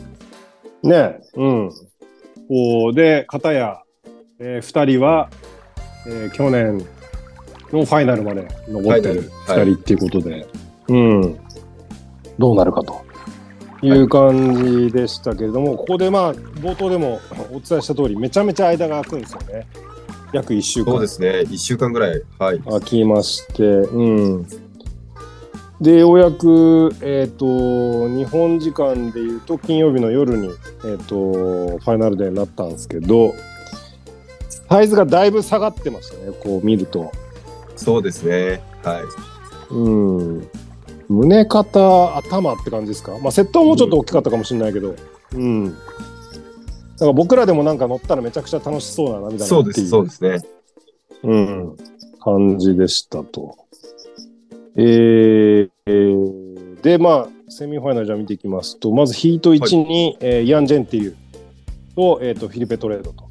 [0.82, 1.70] ねうん。
[2.48, 3.82] こうで、片や、
[4.38, 5.28] えー、2人は、
[6.06, 6.78] えー去年
[7.72, 10.46] のファイナルまで残ってるファイナル2人っていうことで、
[10.88, 11.38] うん。
[12.38, 13.02] どうなるかと
[13.82, 17.20] いう感じでしたけれども、ここでまあ、冒頭でも
[17.52, 19.66] お伝えした通り、めちゃめちゃ間が空くんですよね。
[20.32, 20.92] 約1週間。
[20.92, 21.28] そうですね。
[21.40, 22.22] 1週間ぐらい。
[22.38, 22.60] はい。
[22.60, 24.46] 空きまして、うん。
[25.80, 30.50] で、ようやく、えっ、と、日本時間でいうと、金曜日の夜に、
[30.84, 33.34] えっ、と、ファイナルデーになったんですけど、
[34.68, 37.12] サイズがだいぶ下がってましたね、こう見ると。
[37.76, 38.60] そうですね。
[38.82, 39.04] はい。
[39.72, 39.88] う
[40.34, 40.48] ん。
[41.08, 43.16] 胸、肩、頭って感じですか？
[43.18, 44.94] まあ、セットはもうちょっと大きかったかもしれないけど、
[45.34, 45.66] うん。
[45.66, 50.38] だから僕らでもなんか乗ったらめちゃくちゃ楽しそうな涙そうです、そうですね。
[51.22, 51.76] うん、
[52.20, 53.56] 感じでしたと。
[54.78, 56.48] えーえー
[56.82, 61.16] で、まあ、セミファイナルじゃあ見ていきますと、まずヒート1に、えーヤン・ジェンティル
[61.96, 63.28] と,、えー、とフィリペ・トレードと。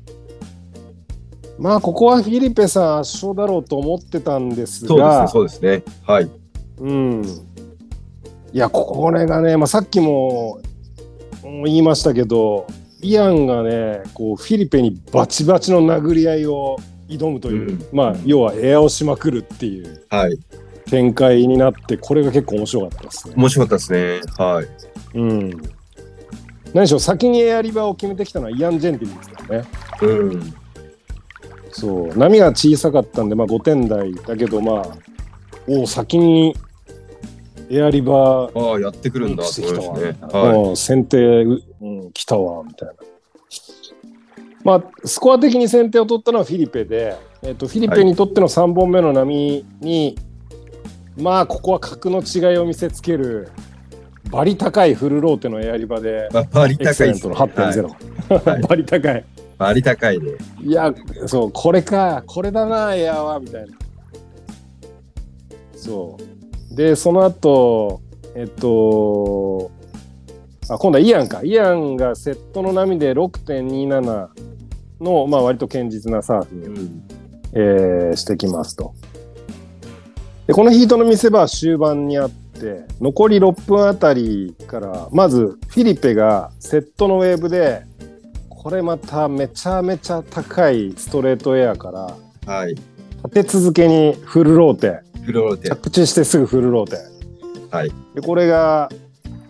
[1.57, 5.83] まあ、ここはフィリペさん圧勝だろうと思ってたんですそうですが、ね、そうですね。
[6.05, 6.29] はい。
[6.79, 7.23] うん。
[8.53, 10.59] いや、これがね、まあ、さっきも
[11.43, 12.67] うん言いましたけど、
[13.01, 16.77] イアンがね、こうフィリペにバチバチの殴り合いを
[17.07, 20.37] 挑むという、うんまあ、要はエアをしまくるっていうはい。
[20.89, 23.33] 展開になって、これが結構面白かったですね。
[23.37, 24.21] 面白かったですね。
[24.37, 25.17] はい。
[25.17, 25.49] うん。
[26.73, 29.67] 何でしょう、先にエアリバーを決めてきたのはイアン・ジェンティルですからね。
[30.01, 30.53] うん。
[31.71, 34.97] そう、波が小さかったんで、まあ5点台だけど、まあ、
[35.67, 36.55] おお、先に
[37.69, 40.63] エアリバーああ、やってくるんだとしてき思いまたわ、すね。
[40.63, 42.93] はうん先手、ううん、来たわみたいな。
[44.63, 50.17] まあ、スコア的に先手を取ったのはフィリペで、えっとフィリペにとっての3本目の波に、
[51.19, 53.49] まあここは格の違いを見せつける
[54.29, 56.33] バリ高いフルローテのエアリバでい。
[56.33, 56.93] まあ、バリ高いね。
[56.93, 59.25] セレントの8.0、はいバリ高い
[59.57, 60.31] バリ高いね。
[60.61, 60.93] いや
[61.25, 63.77] そうこれかこれだなエアはみたいな
[65.75, 66.17] そ
[66.71, 68.01] うでその後
[68.35, 69.71] えっと
[70.69, 74.27] あ今度はイアンかイアンがセットの波で6.27
[74.99, 77.03] の、まあ、割と堅実なサーフィンを、うん。
[77.53, 78.93] えーしてきますと
[80.47, 87.83] でこのヒートの見せ場は終盤にあって残り6分あたりからまずフィリペがセットのウェーブで
[88.49, 92.75] これまためちゃめちゃ高いストレートエアからはい。
[93.25, 95.69] 立て続けにフルローテフローテ。
[95.69, 96.97] 着地してすぐフルローテ
[97.69, 97.91] はい。
[98.15, 98.89] でこれが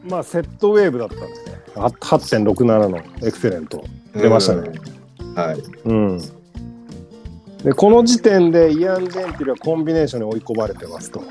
[0.09, 3.83] まあセットウェーブだったんですねあ8.67のエクセレント
[4.15, 4.71] 出ましたね
[5.19, 5.33] うん。
[5.35, 5.59] はい。
[5.85, 6.36] うん
[7.67, 11.21] でこの時点でイアン・ジェンティルはコンビネーションに追い込まれてますと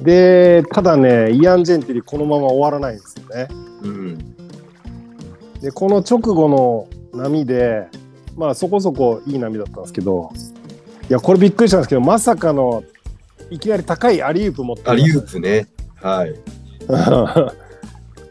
[0.00, 3.46] でただねイアン・ジェンティルこのまま終わらないんですよね
[3.82, 4.36] うん。
[5.60, 7.86] でこの直後の波で
[8.36, 10.32] まあそこそこいい波だったんですけど
[11.08, 12.82] いやこれびっくりしたんですけどまさかの
[13.50, 15.68] いきなり高いアリウープ持ってアリウプープね。
[16.02, 16.34] はい。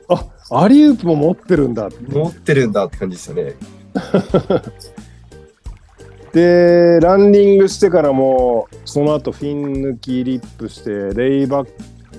[0.09, 3.53] あアリウープも持ってるんだ持ってるんだって感じですよね。
[6.35, 11.69] でランディングしてからもその後フィン抜きリップしてレイバッ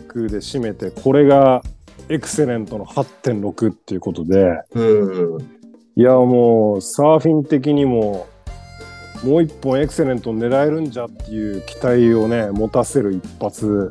[0.09, 1.63] クで締めてこれが
[2.09, 5.39] エクセレントの8.6っていうことでうん。
[5.97, 8.27] いやもうサーフィン的にも
[9.23, 13.91] もう一本エクセレント狙えるんじゃっていう期待をね持たせる一発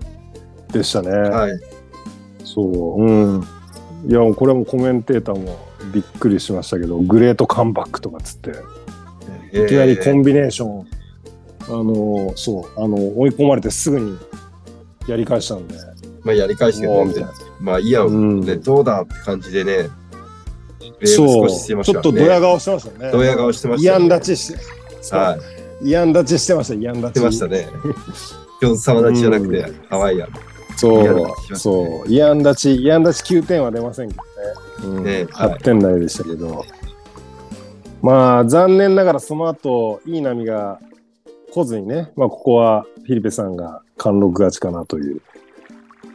[0.72, 1.12] でしたね。
[1.12, 1.60] はい。
[2.44, 3.44] そううん
[4.08, 5.56] いやこれはもうコメンテーターも
[5.94, 8.54] びっくりしましたけどグレートカムバックとかっつって。
[9.64, 10.88] いきなりコンビネーション、
[11.68, 14.18] あのそうあの追い込まれてすぐに
[15.08, 15.76] やり返したんで、
[16.24, 17.32] まあ、やり返してみたいな。
[17.60, 19.90] まあ、イアンうんね、どうだって感じでね、
[21.04, 22.12] そうちょっと。
[22.12, 23.12] ドヤ顔してましたね。
[23.12, 24.04] ドヤ顔してましイアン。
[24.04, 24.54] 立ちし
[25.10, 25.38] て、は
[25.82, 25.90] い。
[25.90, 27.14] イアン立ちしてました、イアン立ち。
[27.14, 27.68] してましたね。
[28.62, 30.30] 今日様立ちじゃなくて、ハワイアン。
[30.78, 34.98] そうそう、イアン立ち、イアン立ち9点は出ませんけどね。
[34.98, 36.66] うんねはい8点台でしたけど、
[38.02, 40.80] まあ残念ながらその後いい波が
[41.52, 45.22] 来ずにね、まあここはフィリペさんが貫禄勝ちかなという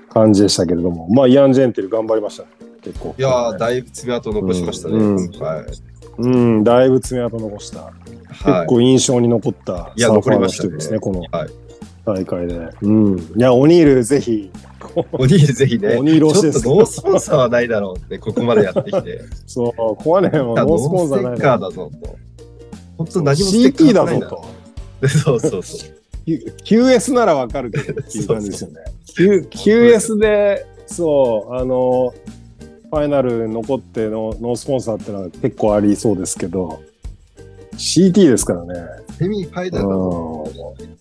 [0.09, 2.49] 感じでしたけれども、まあイアン・ジェンテル頑張りましたね、
[2.83, 3.14] 結構。
[3.18, 5.16] いやー、だいぶ爪痕残しましたね、うん。
[6.18, 6.28] う
[6.61, 7.81] ん、だいぶ爪痕残した。
[7.83, 7.93] はい。
[8.33, 11.51] 結構印象に残ったいやサーファーの一人ですね、このはい
[12.05, 12.68] 大会で。
[12.83, 13.18] うん。
[13.18, 14.51] いや、オニールぜひ、
[15.12, 19.20] おにぎりぜひね、オニール推しですちょっとノースポンサーはないだろうって、ここまでやってきて。
[19.47, 21.68] そう、ここはね、もうノースポンサーないステッカーの。
[21.68, 22.16] だぞと。
[22.99, 24.43] 本当何もステッカーだないなぞ
[25.01, 25.09] と。
[25.09, 25.91] そうそうそう。
[26.64, 28.76] QS ならわかるけどっていう感じですよね。
[29.16, 32.12] Q- QS で、そう、あの、
[32.91, 36.80] ファイナル残ってのノースポンサーってのは結構ありそうですけど、
[37.74, 38.74] CT ですからね。
[39.18, 39.74] セミファイうん。
[39.74, 41.00] ナルだとう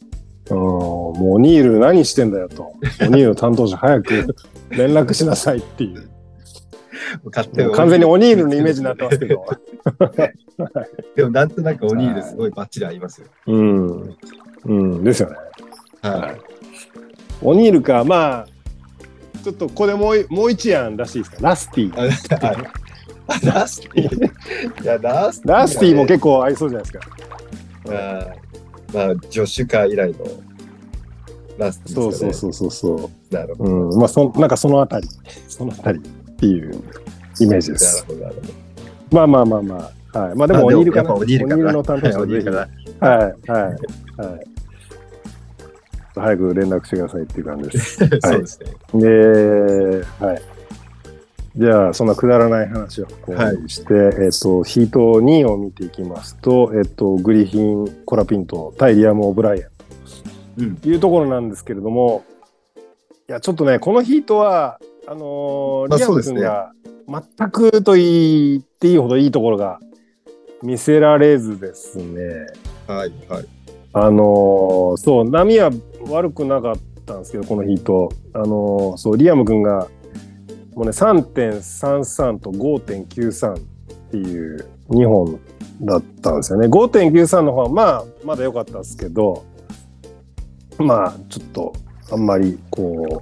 [0.56, 2.74] んもうオニール何してんだよと。
[3.02, 4.36] オニールの担当者早く
[4.70, 6.10] 連絡しなさいっていう。
[7.32, 9.46] 完全にオニールのイメージになってますけど。
[11.16, 13.28] でもなんとなくオニールすごいバッチリ合いますよ。
[13.48, 14.18] うん。
[14.66, 15.04] うん。
[15.04, 15.36] ですよね。
[16.02, 16.38] はい。
[17.42, 18.48] オニールか、まあ、
[19.44, 21.38] ちょっとここでもういもう一案らしいですか。
[21.42, 21.96] ラスティ。
[21.96, 22.12] ラ
[23.68, 27.20] スティいや、ラスティ、ラスティも結構合いそうじゃないですか。
[27.86, 28.39] 構。
[28.94, 30.18] まあ、ジョッシュカー以来の
[31.58, 32.34] ラスティそうですかね。
[32.34, 33.68] そうそうそうそなるほう。
[33.68, 33.74] ど。
[33.90, 34.00] うん。
[34.00, 35.08] まあ、そなんかそのあたり、
[35.48, 36.02] そのあたりっ
[36.36, 36.74] ていう
[37.40, 38.06] イメージでなるす。
[38.06, 38.48] ほど、なるほど。
[39.12, 40.20] まあまあまあまあ。
[40.20, 40.36] はい。
[40.36, 41.10] まあでもあオニールかな。
[41.10, 41.72] やっぱオニールかな。
[41.72, 43.08] の担当者は いオニールかな。
[43.08, 44.48] はい、はい、はい。
[46.16, 47.98] 早く連絡してくださいっていう感じです。
[48.22, 48.60] そうです
[48.94, 49.00] ね。
[49.00, 50.42] で、はい。
[51.56, 59.80] じゃあ、そんなくだらない話をこうして、えっ、と、ヒート2を見ていきますと、えっ、と、グリフィン、コラピント、対リアム・オブライエン
[60.60, 60.76] うん。
[60.76, 62.24] というところなんですけれども、
[63.28, 66.72] いや、ちょっとね、このヒートは、あのーリアム君が
[67.08, 69.80] 全くと言っていいほどいいところが
[70.62, 72.48] 見せられずですね、
[72.88, 73.46] はい、はい。
[73.94, 75.72] あのーそう、波は
[76.10, 76.76] 悪くなかっ
[77.06, 78.10] たんですけど、このヒート。
[78.34, 79.88] あのーそう、リアム君が、
[80.80, 83.60] もうね、3.33と5.93っ
[84.12, 85.38] ていう2本
[85.82, 86.68] だったんですよね。
[86.68, 89.44] 5.93の方は、まあ、まだ良かったですけど、
[90.78, 91.74] まあ、ちょっと、
[92.14, 93.22] あんまり、こ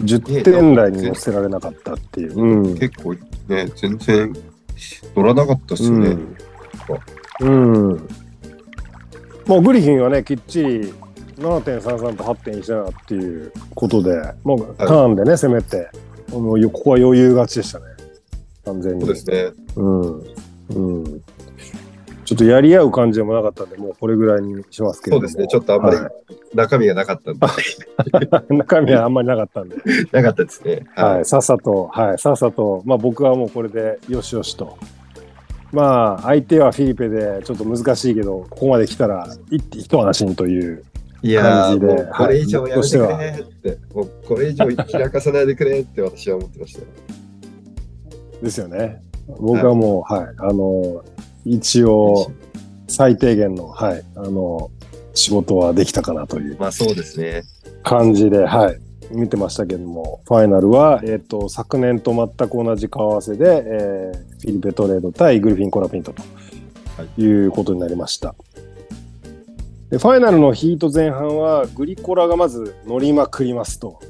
[0.00, 2.38] う、10点台に乗せられなかったっていう。
[2.38, 2.78] うん。
[2.78, 3.14] 結構
[3.48, 4.36] ね、全然
[5.16, 6.16] 乗らなかったっすよね。
[7.40, 7.72] うん。
[7.92, 8.08] うん。
[9.46, 10.92] もうグリフィンはね、きっちり
[11.38, 14.12] 7.33と8.17っていうことで、
[14.44, 15.88] もうターンでね、攻めて、
[16.32, 17.84] もうよここは余裕勝ちでしたね。
[18.64, 19.04] 完全に。
[19.04, 19.52] そうですね。
[19.76, 20.18] うん。
[20.70, 21.22] うん。
[22.24, 25.28] ちょっとやり合う感じでもなかったんで、もうこれぐらいにしますけれども。
[25.28, 25.48] そうですね。
[25.48, 26.10] ちょっとあんまりは
[26.54, 29.76] 中身がなかったんで、い 中身はあんまりなかったんで。
[30.12, 30.86] なかったですね。
[30.94, 31.24] はい、はい。
[31.24, 34.78] さっさと、はい、さっさと、まあ僕はもうこれでよしよしと。
[35.72, 40.84] まあ相手はフィリペでちょっと難しいけど、ここまで来たら一一安心という。
[41.22, 41.74] いや
[42.16, 46.86] これ以上やめてくはいれって、もうこれ以上開かさないでくれって私は思ってましたよ。
[48.42, 49.02] ですよね。
[49.38, 51.04] 僕はもう、はい、あの、
[51.44, 52.32] 一応
[52.88, 54.70] 最低限の、はい、あの、
[55.14, 57.42] 仕事はできたかなというまあそうですね。
[57.84, 58.78] 感じで、はい、
[59.12, 66.22] 見てましたけども、ファイナルは、えっ、と、昨年と全く同じ顔合わせで、えーフィリペトレード対グリフィン・コラピントと
[67.16, 68.34] いうことになりました。
[69.92, 74.00] でファイナルのヒート前半はグリコラがまず乗りまくりますと。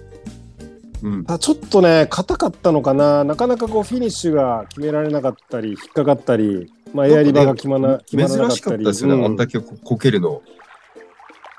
[1.02, 1.24] うん。
[1.24, 9.16] ちょっとね、硬かったのかな、なかなかこうフィニッシュが決められなかったり、引っかかったり、まあ、エアリバが決まな決まらなか珍しかったり、ったですよね。
[9.16, 10.40] うんあんだけここけるの。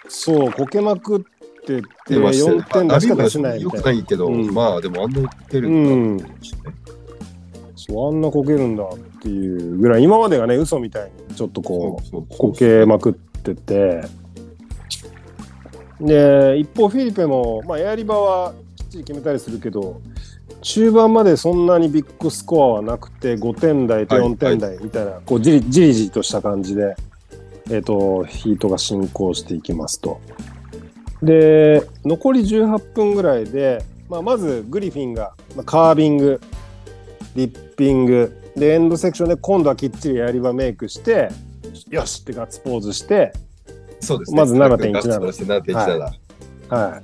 [0.07, 1.19] そう、こけまくっ
[1.65, 3.99] てて、出ましたよ4点出し方しないよくみたいな。
[3.99, 6.25] ないけど、うんまあでもあんなこけるうんんだ、
[7.75, 14.01] そうあんなこけるんだっていうぐらい、今までがね、嘘みたいにちょっとこうこけまくってて、
[15.99, 20.01] で、一方、フィリペも、まあ、エアリバはきっちり決めたりするけど、
[20.61, 26.95] 中盤までそんなにビッグスコアはなくて、5点台とはい4点台みたいな、こうじりじりじりとした感じで、
[27.69, 30.19] えっ、と、ヒートが進行していきますと。
[31.21, 36.41] で、残り18分ぐらいで、まあ、まずグリフィンが、まあ、カービング、
[37.35, 41.29] リッピング、で、エンドセクションで今度はきっちりエアリバメイクして、
[41.93, 43.33] よしってガッツポーズして、
[43.99, 44.37] そうですね。
[44.37, 45.99] まず7.17ガッツポーズして7.17。
[46.69, 47.03] はい。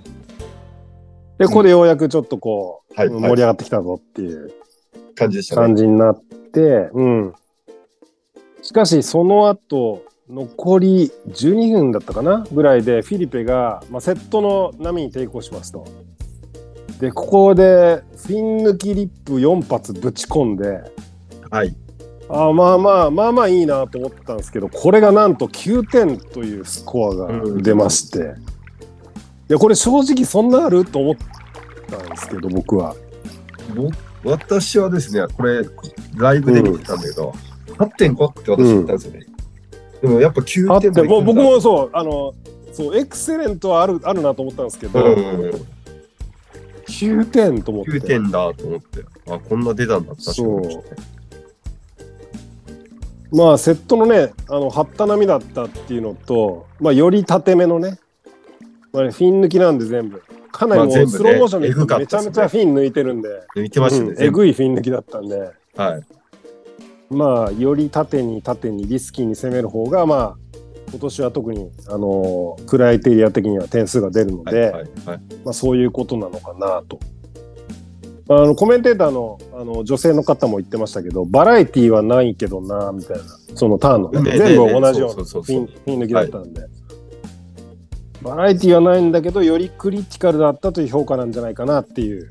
[1.37, 4.51] で、ここでようやくちょっとこう、はい盛り上がってきたぞっていう
[5.15, 5.61] 感じでしたね。
[5.67, 6.21] 感じになっ
[6.51, 7.33] て、うん。
[8.61, 12.45] しかし、その後、残り12分だったかな？
[12.51, 15.85] ぐらいで、フィリペが、まあ、セットの波に抵抗しますと。
[16.99, 20.81] で、ここで、フィン抜きリップ4発ぶち込んで、
[21.49, 21.75] はい。
[22.29, 28.35] あまあまあまあまあいいなと思ったんですけどこれがなんと9点というスコアが出まして、
[29.49, 31.15] いやこれ正直そんなあると思っ
[31.89, 32.95] たんですけど僕は。
[33.75, 33.89] ぼ
[34.23, 35.61] 私はですね、これ、
[36.17, 37.33] ライブで見てたんだけど、
[37.77, 39.25] 8.5って私言ったんですよね。
[40.01, 42.33] でもやっぱ9あって点もう僕もそうあの
[42.71, 45.51] そうエクセレントはあるあるなと思ったんですけど、うんうんうん、
[46.87, 47.91] 9点と思って。
[47.91, 50.47] 9点だと思って、あ、こんな出たんだって確かに。
[50.47, 50.77] 思い
[53.31, 57.99] まあセットのねあの張った波だったっていうのと、まあ、より縦めのね
[58.91, 60.23] まあ、フィン抜きなんで全部。
[60.51, 64.09] かなりもうスローモーションでめちゃめちゃフィン抜いてるんで、抜いてましたね。
[64.11, 66.03] うんえぐいフィン抜きだったんで、はい。
[67.11, 70.35] まあ、より縦に縦にリスキーに攻める方が、まあ、
[70.91, 74.71] 今年は特に、あのークライテリア的には点数が出るので、はい。
[74.71, 74.83] はい。
[75.05, 76.99] はいまあ、そういうことなのかなと。
[78.31, 83.23] あのコメンテーターのあの女性の方も言ってましたけど、バラエティーはないけどな、みたいな、
[83.55, 85.67] そのターンのね、ね全部ね同じようなフィン
[85.99, 86.61] 抜きだったんで、
[88.21, 92.29] バラエティーはないんだけど、よりクリティカルだったという評価なんじゃないかなっていう、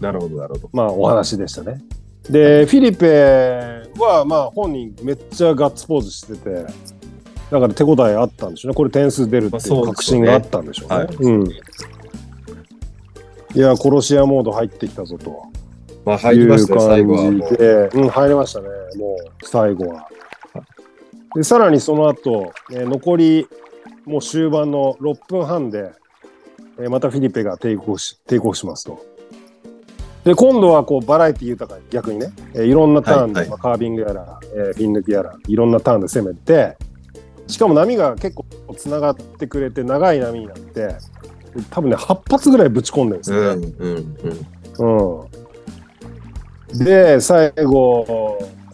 [0.00, 0.70] なるほど、なるほど。
[0.72, 1.80] まあ、お話でしたね。
[2.28, 6.66] で、フィリペは、まあ、本人めっちゃガッツポーズしてて、
[7.50, 8.74] だから手応えあったんでしょうね。
[8.74, 10.96] これ点数出るってまあいそう確信があったんでしょうね。
[10.96, 11.48] はいうん。
[13.56, 15.42] いや、殺し屋モード入ってきたぞと。
[16.04, 17.32] まあ、入りましたね、最後はもう。
[17.32, 20.06] いうん、入りましたね、もう最後は。
[21.34, 23.48] でさらにその後、えー残り
[24.04, 25.90] もう終盤の6分半で、
[26.78, 29.04] えーまたフィリペがテイクオフしテイクオフしますと。
[30.24, 36.76] で今度はこうバラエティ豊かに逆にね、えーいろんなターンで、はいはいまあカービングやら、えーフィン抜きやらいろんなターンで攻めて
[37.46, 38.44] しかも波が結構
[38.76, 40.96] つながってくれて長い波になって
[41.70, 45.28] 多分ね8発ぐらいぶち込んでるんですよ
[46.74, 46.84] ね。
[46.84, 48.04] で最後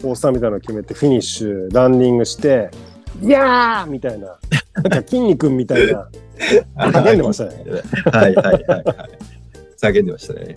[0.00, 2.70] コースターみたいなの決めてフィニッシュランディングして
[3.22, 4.38] 「いやー!」みたいな
[4.74, 6.08] なんか筋肉みたいな
[6.76, 7.64] 叫んでましたね。
[8.12, 8.64] はい、はい、はい。
[8.64, 9.32] はい
[9.82, 10.54] 叫んでましたね。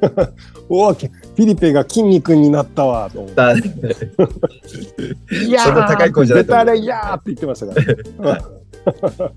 [0.68, 7.74] おおフィリペが筋肉になったわと思ってだ「いやー!」そんな高い声じゃない絶対あれ「いやー!」って言ってましたか
[8.22, 9.34] ら、ね。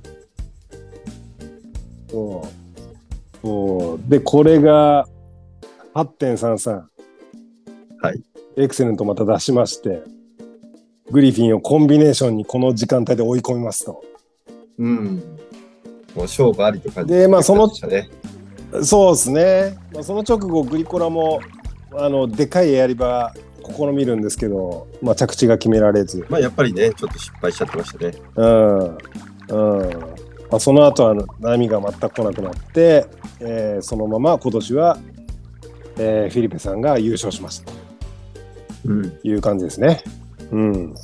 [2.12, 2.62] そう
[3.42, 5.08] そうでこれが
[5.96, 6.84] 8.33
[8.02, 8.24] はい。
[8.58, 10.02] エクセレントまた出しまして、
[11.12, 14.04] グリフィンをコンビネーションにこの時間帯で追い込みますと。
[14.80, 15.16] うん。
[16.16, 17.70] もう勝負ありと感じでまあその。
[18.84, 19.78] そうですね。
[19.94, 21.42] まあ、その直後、グリコラも、
[21.94, 23.34] あの、でかいエアリバ
[23.64, 26.26] 試みるんですけど、まあ、着地が決められず。
[26.30, 28.14] まあ、やっぱりね、ちょっと失敗しちゃってましたね。
[28.36, 28.98] うん。
[29.50, 30.11] うん。
[30.52, 33.06] まあ、その後は波が全く来なくなって、
[33.40, 35.00] えーそのまま今年は、
[35.98, 37.78] えーフィリペさんが優勝しましたと
[38.86, 39.20] うん。
[39.24, 40.04] いう感じですね。
[40.52, 40.96] うん。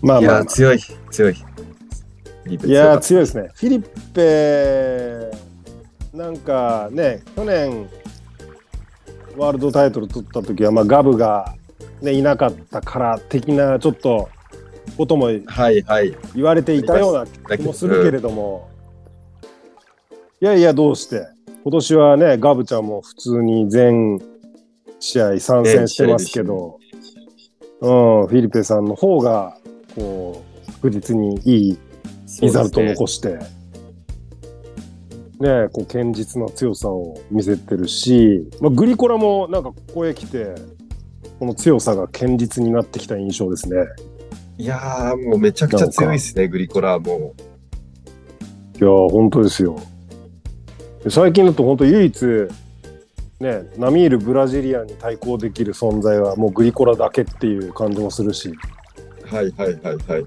[0.00, 0.78] まあいまあや、強い、
[1.10, 1.34] 強い。
[1.34, 3.50] いやー強いですね。
[3.54, 5.36] フィリッペ
[6.16, 7.88] なんかね去年
[9.36, 11.54] ワールドタイトル取った時は、まあ、ガブが、
[12.00, 14.30] ね、いなかったから的なちょっと
[14.96, 15.28] ことも。
[15.28, 17.14] 言われていたよう
[17.48, 18.70] な気もするけれども、
[20.38, 21.26] いやいやどうして？
[21.64, 24.20] 今年はねガブちゃんも普通に全
[25.00, 26.78] 試合参戦してますけど、
[27.80, 29.56] うん、フィリペさんの方が
[29.94, 31.78] こう確実にいい
[32.42, 33.38] リザルトを残して、
[35.38, 40.54] ねこう堅実な強さを見せてるし、まあ、グリコラもなんかここへ来て
[41.38, 43.78] この強さが堅実になってきた印象ですね。
[44.58, 47.34] いやー、もうめちゃくちゃ強いですね、グリコラはも
[48.76, 49.80] いやー本当ですよ。
[51.04, 52.26] で最近だと本当唯一
[53.40, 58.54] ね並みいるブラジリアンに対抗できる存在はもうグリコラだけっていう感じもするしう。
[59.34, 60.24] はい、はい、はい、はい。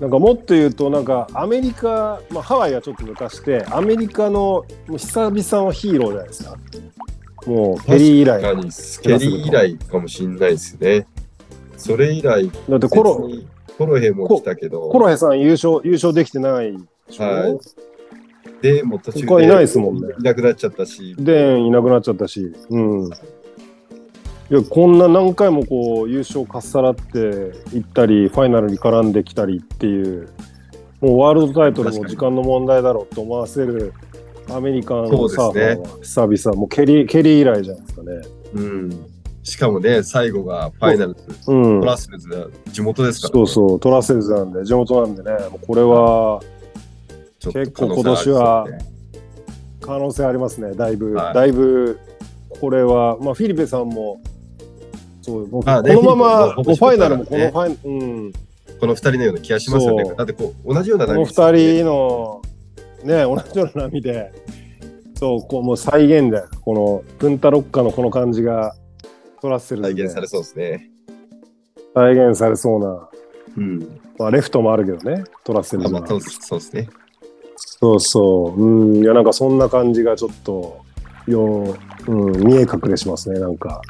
[0.00, 6.56] なんかもっと言うとなんかアメリカ、まあ、ハワイはちょっと抜かしてアメリカのもう久々のヒーローじゃないですか。
[7.46, 8.42] もうペリー以来。
[8.42, 11.06] 確かに、スケリー以来かもしれないですね。
[11.76, 13.30] それ以来、だってコロ
[13.78, 16.78] コロヘも来たけど、コロヘさん優勝優勝できてないで
[17.10, 17.58] しょ、はい
[18.74, 20.08] で、もう途中他いないですもんね。
[20.18, 23.10] いなくなっちゃったし、でいなくなっちゃったし、うん。
[24.48, 30.28] いやこんな何回もこう優勝かっさらっていったりファイナルに絡んできたりっていう
[31.00, 33.92] もうワールドタイトルも時間の問題だろうと思わせる
[34.48, 35.42] アメリカンそうですね。
[35.42, 36.60] サーファーは久々。
[36.60, 38.12] もうケリーケリー以来じゃないですかね。
[38.54, 39.06] うん。
[39.42, 41.14] しかもね、最後がファイナル。
[41.14, 41.80] ズ、うん。
[41.80, 43.80] ト、ラスベズが地元ですから、ね、そうそう。
[43.80, 45.32] トラセルズなんで地元なんでね。
[45.50, 46.40] もうこれは
[47.52, 48.96] ちょっと結構可能性ありそうね
[49.80, 50.74] 可能性ありますね。
[50.74, 51.34] だいぶ、はい。
[51.34, 52.00] だいぶ
[52.60, 53.18] これは。
[53.20, 54.20] まあフィリペさんも
[55.22, 58.32] そうもうあねこのままファイナルもこのねファイ、うん、
[58.80, 60.04] この二人のような気がしますよね。
[60.16, 61.58] だってこう、同じようなこの波ですよね。
[61.58, 62.42] 二人の
[63.04, 64.32] ね同じような波で
[65.14, 68.74] そうこうもう再現でこのプンタロッカのこの感じが
[69.40, 70.90] トラッセル再現されそうですね。
[71.94, 73.08] 再現されそうな、
[73.56, 74.00] うん。
[74.18, 76.26] まあ、レフトもあるけどねトラッセルまあ、そうで
[76.64, 76.88] すね。
[77.78, 80.84] そうそううんいやなんかそんな感じがちょっと
[81.26, 83.80] よ、うん、見え隠れしますねなんか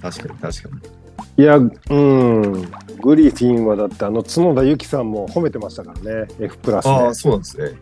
[0.00, 1.00] 確かに確かに。
[1.36, 2.70] いやうん
[3.02, 7.78] グリフィンはだってあの角田由紀さんも褒めてましたからね F プラスああ、ねそうなんですね。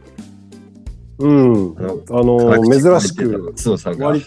[1.19, 1.77] うん。
[1.79, 4.07] あの、あの、珍しく、角さんが。
[4.07, 4.25] 割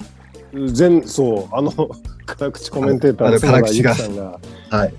[0.74, 1.72] 全、そう、あの、
[2.26, 4.40] 辛口コメンテーターあの 田辛口が由紀さんが、
[4.70, 4.94] はい。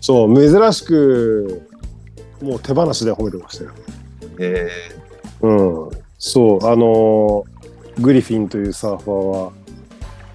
[0.00, 1.62] そう、珍しく、
[2.42, 3.70] もう手放しで褒めてましたよ。
[4.38, 4.68] え
[5.40, 5.90] うん。
[6.18, 7.54] そう、あのー
[8.00, 9.52] グリフィンというサーファーは、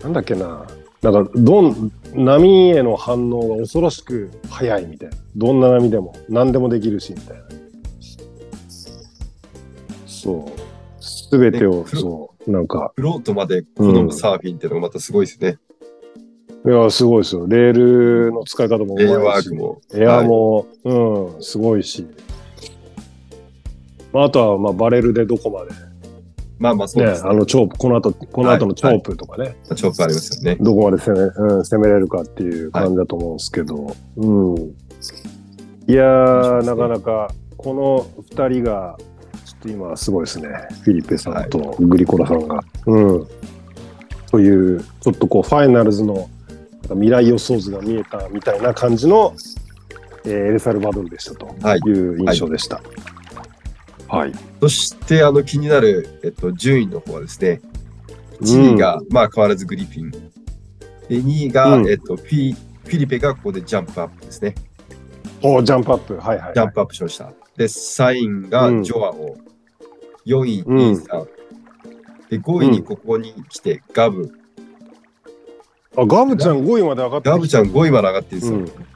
[0.04, 0.66] なんだっけな、
[1.02, 5.18] なんか、どん、波への反応が恐ろしく速いみたいな。
[5.36, 7.44] どんな波でも、何でもできるし、みたいな。
[10.06, 11.04] そう。
[11.04, 15.58] すべてを、ねそう、なんか、ー、フロートまで好むサーフィンっていうのがまたすごいですね。
[16.66, 17.46] いや、すごいですよ。
[17.48, 19.82] レールの使い方もうエアまいしワーク、も。
[19.94, 22.06] エアはいも、うん、すごいし。
[24.14, 25.72] まあ、あとは、まあ、バレルでどこまで
[26.60, 27.30] まあまあそうね、ですね。
[27.30, 30.58] あのチョープ、この後、この後のチョープとかね、チョップありますよね。
[30.60, 34.58] どこまで攻め,、うん、攻めれるかっていう感じだと思うんですけど、うん。
[35.88, 38.98] いやー、なかなか、この二人が、
[39.46, 40.50] ちょっと今すごいですね。
[40.84, 42.60] フィリペさんとグリコラさんが。
[42.88, 43.28] うん。
[44.30, 46.30] という、ちょっとこう、ファイナルズの
[46.90, 49.34] 未来予想図が見えたみたいな感じの、
[50.26, 51.80] えーエルサルバドルでしたとはい。
[51.86, 52.82] いう印象でした。
[54.10, 54.34] はい。
[54.60, 57.62] そして、あの、気になる、えっと、順位の方はですね、
[58.42, 60.12] 1位が、まあ変わらずグリフィン。
[60.12, 60.20] で、
[61.10, 64.56] 2位が、うんえっと、フィフィリペがここでジャンプアップですね。
[65.44, 66.18] おジャンプアップ。
[66.18, 66.54] はいはい、はい。
[66.56, 67.32] ジャンプアップしました。
[67.56, 69.38] で、3位がうんジョアオ。
[70.26, 71.28] 4位、イうんーサン。
[72.30, 74.32] で、5位にここに来て、ガブ。
[75.96, 78.58] あ、ガブちゃん5位まで上がってガブちゃん5位まで上がってるんですよ。
[78.58, 78.90] うん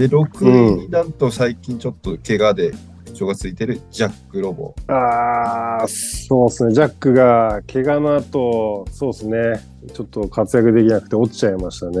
[0.00, 2.72] で、6位になんと最近ちょっと怪我で
[3.10, 4.74] 不調がついてるジャック・ロボ。
[4.88, 6.74] ああ、そうですね。
[6.74, 9.64] ジャックが怪我の後、そうですね。
[9.92, 11.98] ちょっと活躍できなくて落ちちゃいましたね。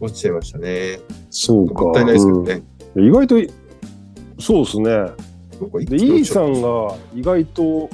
[0.00, 1.00] 落ちちゃいましたね。
[1.30, 1.82] そうか。
[1.84, 2.52] もったいないですけどね。
[2.52, 3.50] うん意外とい、
[4.38, 4.84] そうですね。
[4.86, 7.90] で、ーさんが意外と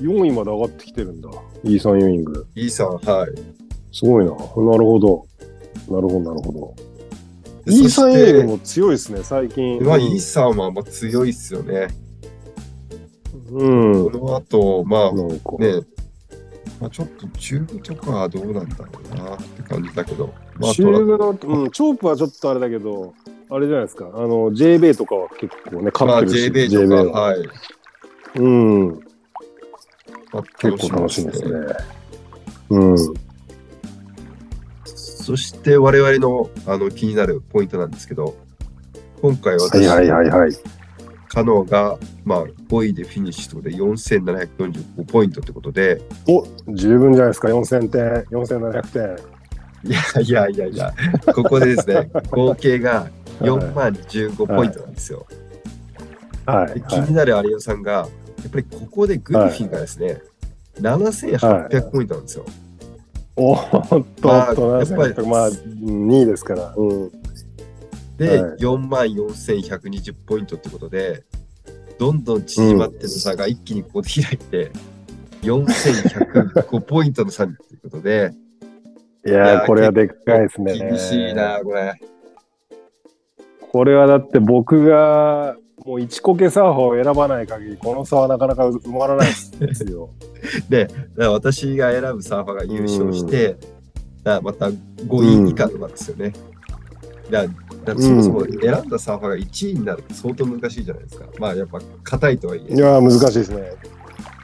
[0.00, 1.28] 4位まで上がってきてるんだ。
[1.64, 2.46] イーサン・ユーイング。
[2.54, 3.30] イーサン、はい。
[3.92, 4.30] すごいな。
[4.30, 5.26] なるほど。
[5.88, 6.74] なるほど、なるほど。
[7.68, 9.78] でイーサン・ユーイングそしも強いですね、最近。
[9.78, 11.88] てまあ、うんイーサンはまあ強いっすよね。
[13.50, 14.10] うん。
[14.10, 15.12] この後、まあ。
[15.12, 15.82] ね、
[16.80, 21.32] まあ、ちょっと中部とかはどうなんだろうなって感じだけど、まあ、中トラ部の、う
[21.66, 23.14] ん、チョープはちょっとあれだけど、
[23.50, 24.10] あれじゃないですか。
[24.14, 27.48] あの、J ベイとかは結構ね、勝まあ、ってるし、J ベイとか、ははい。
[28.36, 28.88] うん、
[30.32, 31.50] まあ結構楽しみですね。
[32.70, 33.27] うん。
[35.28, 38.34] そして我々のあの気になるポイントなんですけど、
[39.20, 40.52] 今回私、はいはいはいはい。
[41.28, 44.16] カノが、まあ、5位でフィニッシュということで
[44.56, 48.02] 4745ポイントということで、お十分じゃないですか、4000点、
[48.38, 49.16] 4700
[49.84, 49.90] 点。
[49.90, 50.94] いやいやいやいや、
[51.34, 53.10] ここでですね、 合計が
[53.40, 55.26] 4万15ポイントなんですよ。
[56.46, 56.80] はい。
[56.80, 58.06] で気になる有吉さんが、や
[58.46, 60.22] っぱりここでグリフィンがですね、
[60.80, 62.46] 7800ポイントなんですよ。
[63.40, 63.60] おっ
[64.20, 66.74] と、まあ、やっぱりまあ、2位ですから。
[66.76, 67.10] うん。
[68.16, 71.22] で、はい4万4120ポイントってことで、
[71.98, 74.72] どんどん縮まってる差が一気にここで開いて、
[75.42, 78.32] 4105ポイントの差ということで、
[79.24, 80.76] いや、これはでっかいですね。
[80.76, 81.94] 厳しいな、これ。
[83.70, 85.56] これはだって僕が、
[85.88, 89.28] もう1コケサーファーを選ばない限り、この差はなかなか埋まらない
[89.58, 90.10] ですよ。
[90.68, 93.60] だから私が選ぶサーファーが優勝して、だか
[94.24, 96.34] らまた5位以下とかですよね。
[97.30, 97.54] だか
[97.86, 101.24] らだからそもそも選んだサーファーが1位になると相当難しいじゃないですか。
[101.38, 102.74] まあやっぱ硬いとはいえ。
[102.74, 103.72] いやー、難しいですね。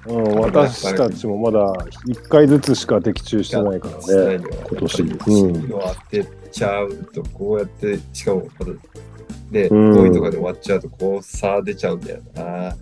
[0.07, 1.73] うん、私たちもまだ
[2.07, 4.45] 1回ずつしか的中してないからね。
[4.71, 8.73] 今年やっぱり1位を当てちゃうと、こうやって、しかもまだ、
[9.51, 12.77] ね、うん5位とかで終わっちゃうと、こう差出ちゃうんだよな。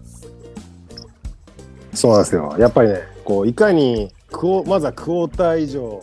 [1.95, 2.57] そうなんですよ。
[2.59, 6.01] やっぱりね、こういかにクオまずはクォーター以上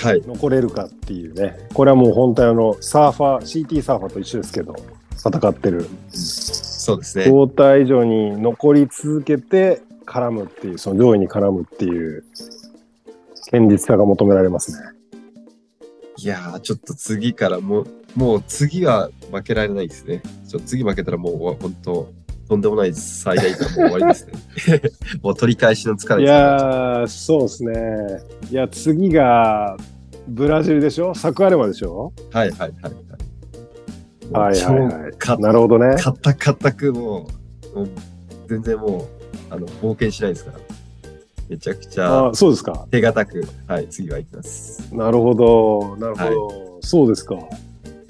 [0.00, 0.22] はい。
[0.24, 4.76] 残れるかっていうね、これはもう本当にあのサーファー、CT サーファーと一緒ですけど、
[5.16, 5.88] 戦ってる。
[6.10, 7.24] そうですね。
[7.24, 12.24] クォーター以上に残り続けて絡むっていう、その上位に絡むっていう、
[13.50, 14.78] 堅実さが求められますね。
[16.16, 17.86] いやー、ちょっと次からもう、
[18.16, 20.22] もう次は負けられないですね。
[20.48, 22.08] ちょっと次負けたらもう本当、
[22.48, 24.32] とんでもない最大からもう終わりですね。
[25.22, 27.72] もう取り返しの疲れいですねやー、そうですね。
[28.50, 29.76] いや、次が
[30.26, 31.14] ブラジルでしょ？
[31.14, 32.12] サクアレマでしょ？
[32.32, 32.92] はいはいはいはい。
[34.30, 35.96] はいはいはいかなるほどね。
[35.96, 37.28] かたかたくも
[37.74, 37.88] う、もう
[38.48, 39.17] 全然もう、
[39.50, 40.58] あの、冒険しないですから。
[41.48, 42.86] めちゃくちゃあそうですか。
[42.90, 44.94] 手堅く、はい、次は行きます。
[44.94, 47.36] なるほど、なるほど、そうですか。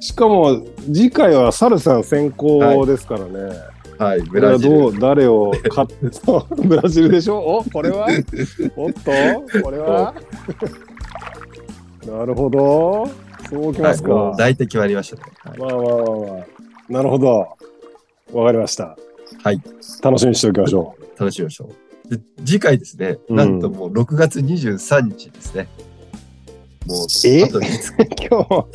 [0.00, 3.52] しかも、次回はサルさん先行ですからね。
[3.96, 4.78] はい、ブこれはラジル。
[4.78, 6.06] どう、誰を勝って、
[6.66, 7.38] ブラジルでしょ？
[7.38, 8.06] おこれは？
[8.76, 9.10] おっと？
[9.62, 10.14] これは？
[12.06, 13.08] なるほど。
[13.50, 14.08] そうきはい、ますか。
[14.08, 15.22] もう大体決まりましたね。
[15.44, 16.92] はいまあまあまあまあ。
[16.92, 17.48] なるほど。
[18.32, 18.96] わかりました。
[19.42, 19.60] はい。
[20.02, 21.70] 楽しみにしておきましょ楽しみましょ
[22.06, 22.16] う。
[22.16, 25.68] で次回ですね、うんなんともう6月23日ですね。
[26.86, 27.44] もう、え？
[27.44, 27.64] あと5。
[28.30, 28.66] 今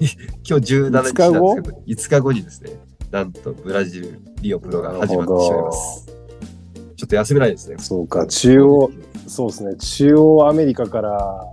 [0.00, 0.16] 日、
[0.48, 2.32] 今日17日なんですけど、5日後？
[2.32, 2.70] にですね、
[3.10, 6.06] なんとブラジル、リオプロが始まってしまいます。
[6.96, 7.76] ちょっと休めないですね。
[7.78, 8.90] そうか、中央、
[9.26, 11.50] そうですね、中央アメリカから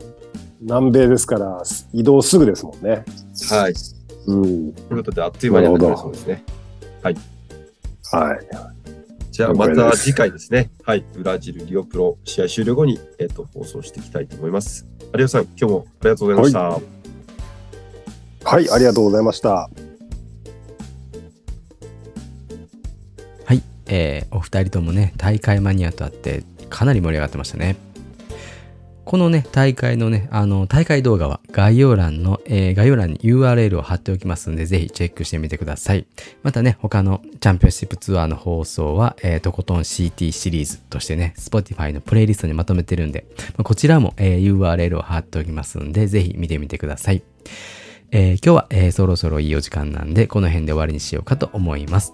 [0.62, 1.62] 南米ですから、
[1.94, 3.04] 移動すぐですもんね。
[3.50, 3.74] はい。
[4.28, 4.74] うん。
[4.74, 6.44] ということで、あっという間になってくれそうですね。
[7.04, 7.16] はい。
[9.40, 10.70] じゃあ、また次回ですね。
[10.84, 11.06] はい。
[11.14, 14.86] ブラジル、リオプロ、試合終了後に、えっ、と、放送していきたいと思います。
[15.14, 16.60] 有吉さん、今日もありがとうございました。
[18.50, 19.50] はい、ありがとうございました。
[19.50, 19.70] は
[23.54, 27.78] い、えーお二人ともね、大会マニアとあって、かなり盛り上がってましたね。
[29.10, 36.06] このね、大会のね、あの、大会動画は概要欄の、えー概要欄に URL を貼っておきますので、ぜひチェックしてみてください。
[36.44, 43.26] またね、他のチャンピオンシップツアーの放送は、えーとことん CT シリーズとしてね、Spotify のプレイリストにまとめてるんで、
[43.58, 47.24] まこちらも、えー URL を貼っておきますんで、ぜひ見てみてください。
[48.12, 52.14] えー今日は、えーそろそろいいお時間なんで、この辺で終わりにしようかと思います。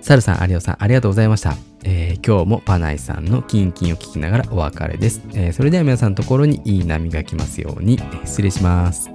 [0.00, 1.54] サルさん、有オさん、ありがとうございました。
[1.84, 5.22] えー今日もパナイさんのキンキンを聞きながらお別れです。
[5.34, 9.10] えーそれでは皆さんのところにいい波が来ますように、失礼します。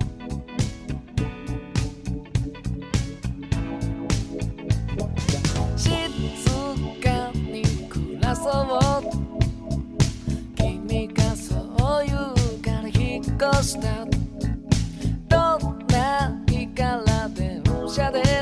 [15.30, 18.33] どんな日から電車で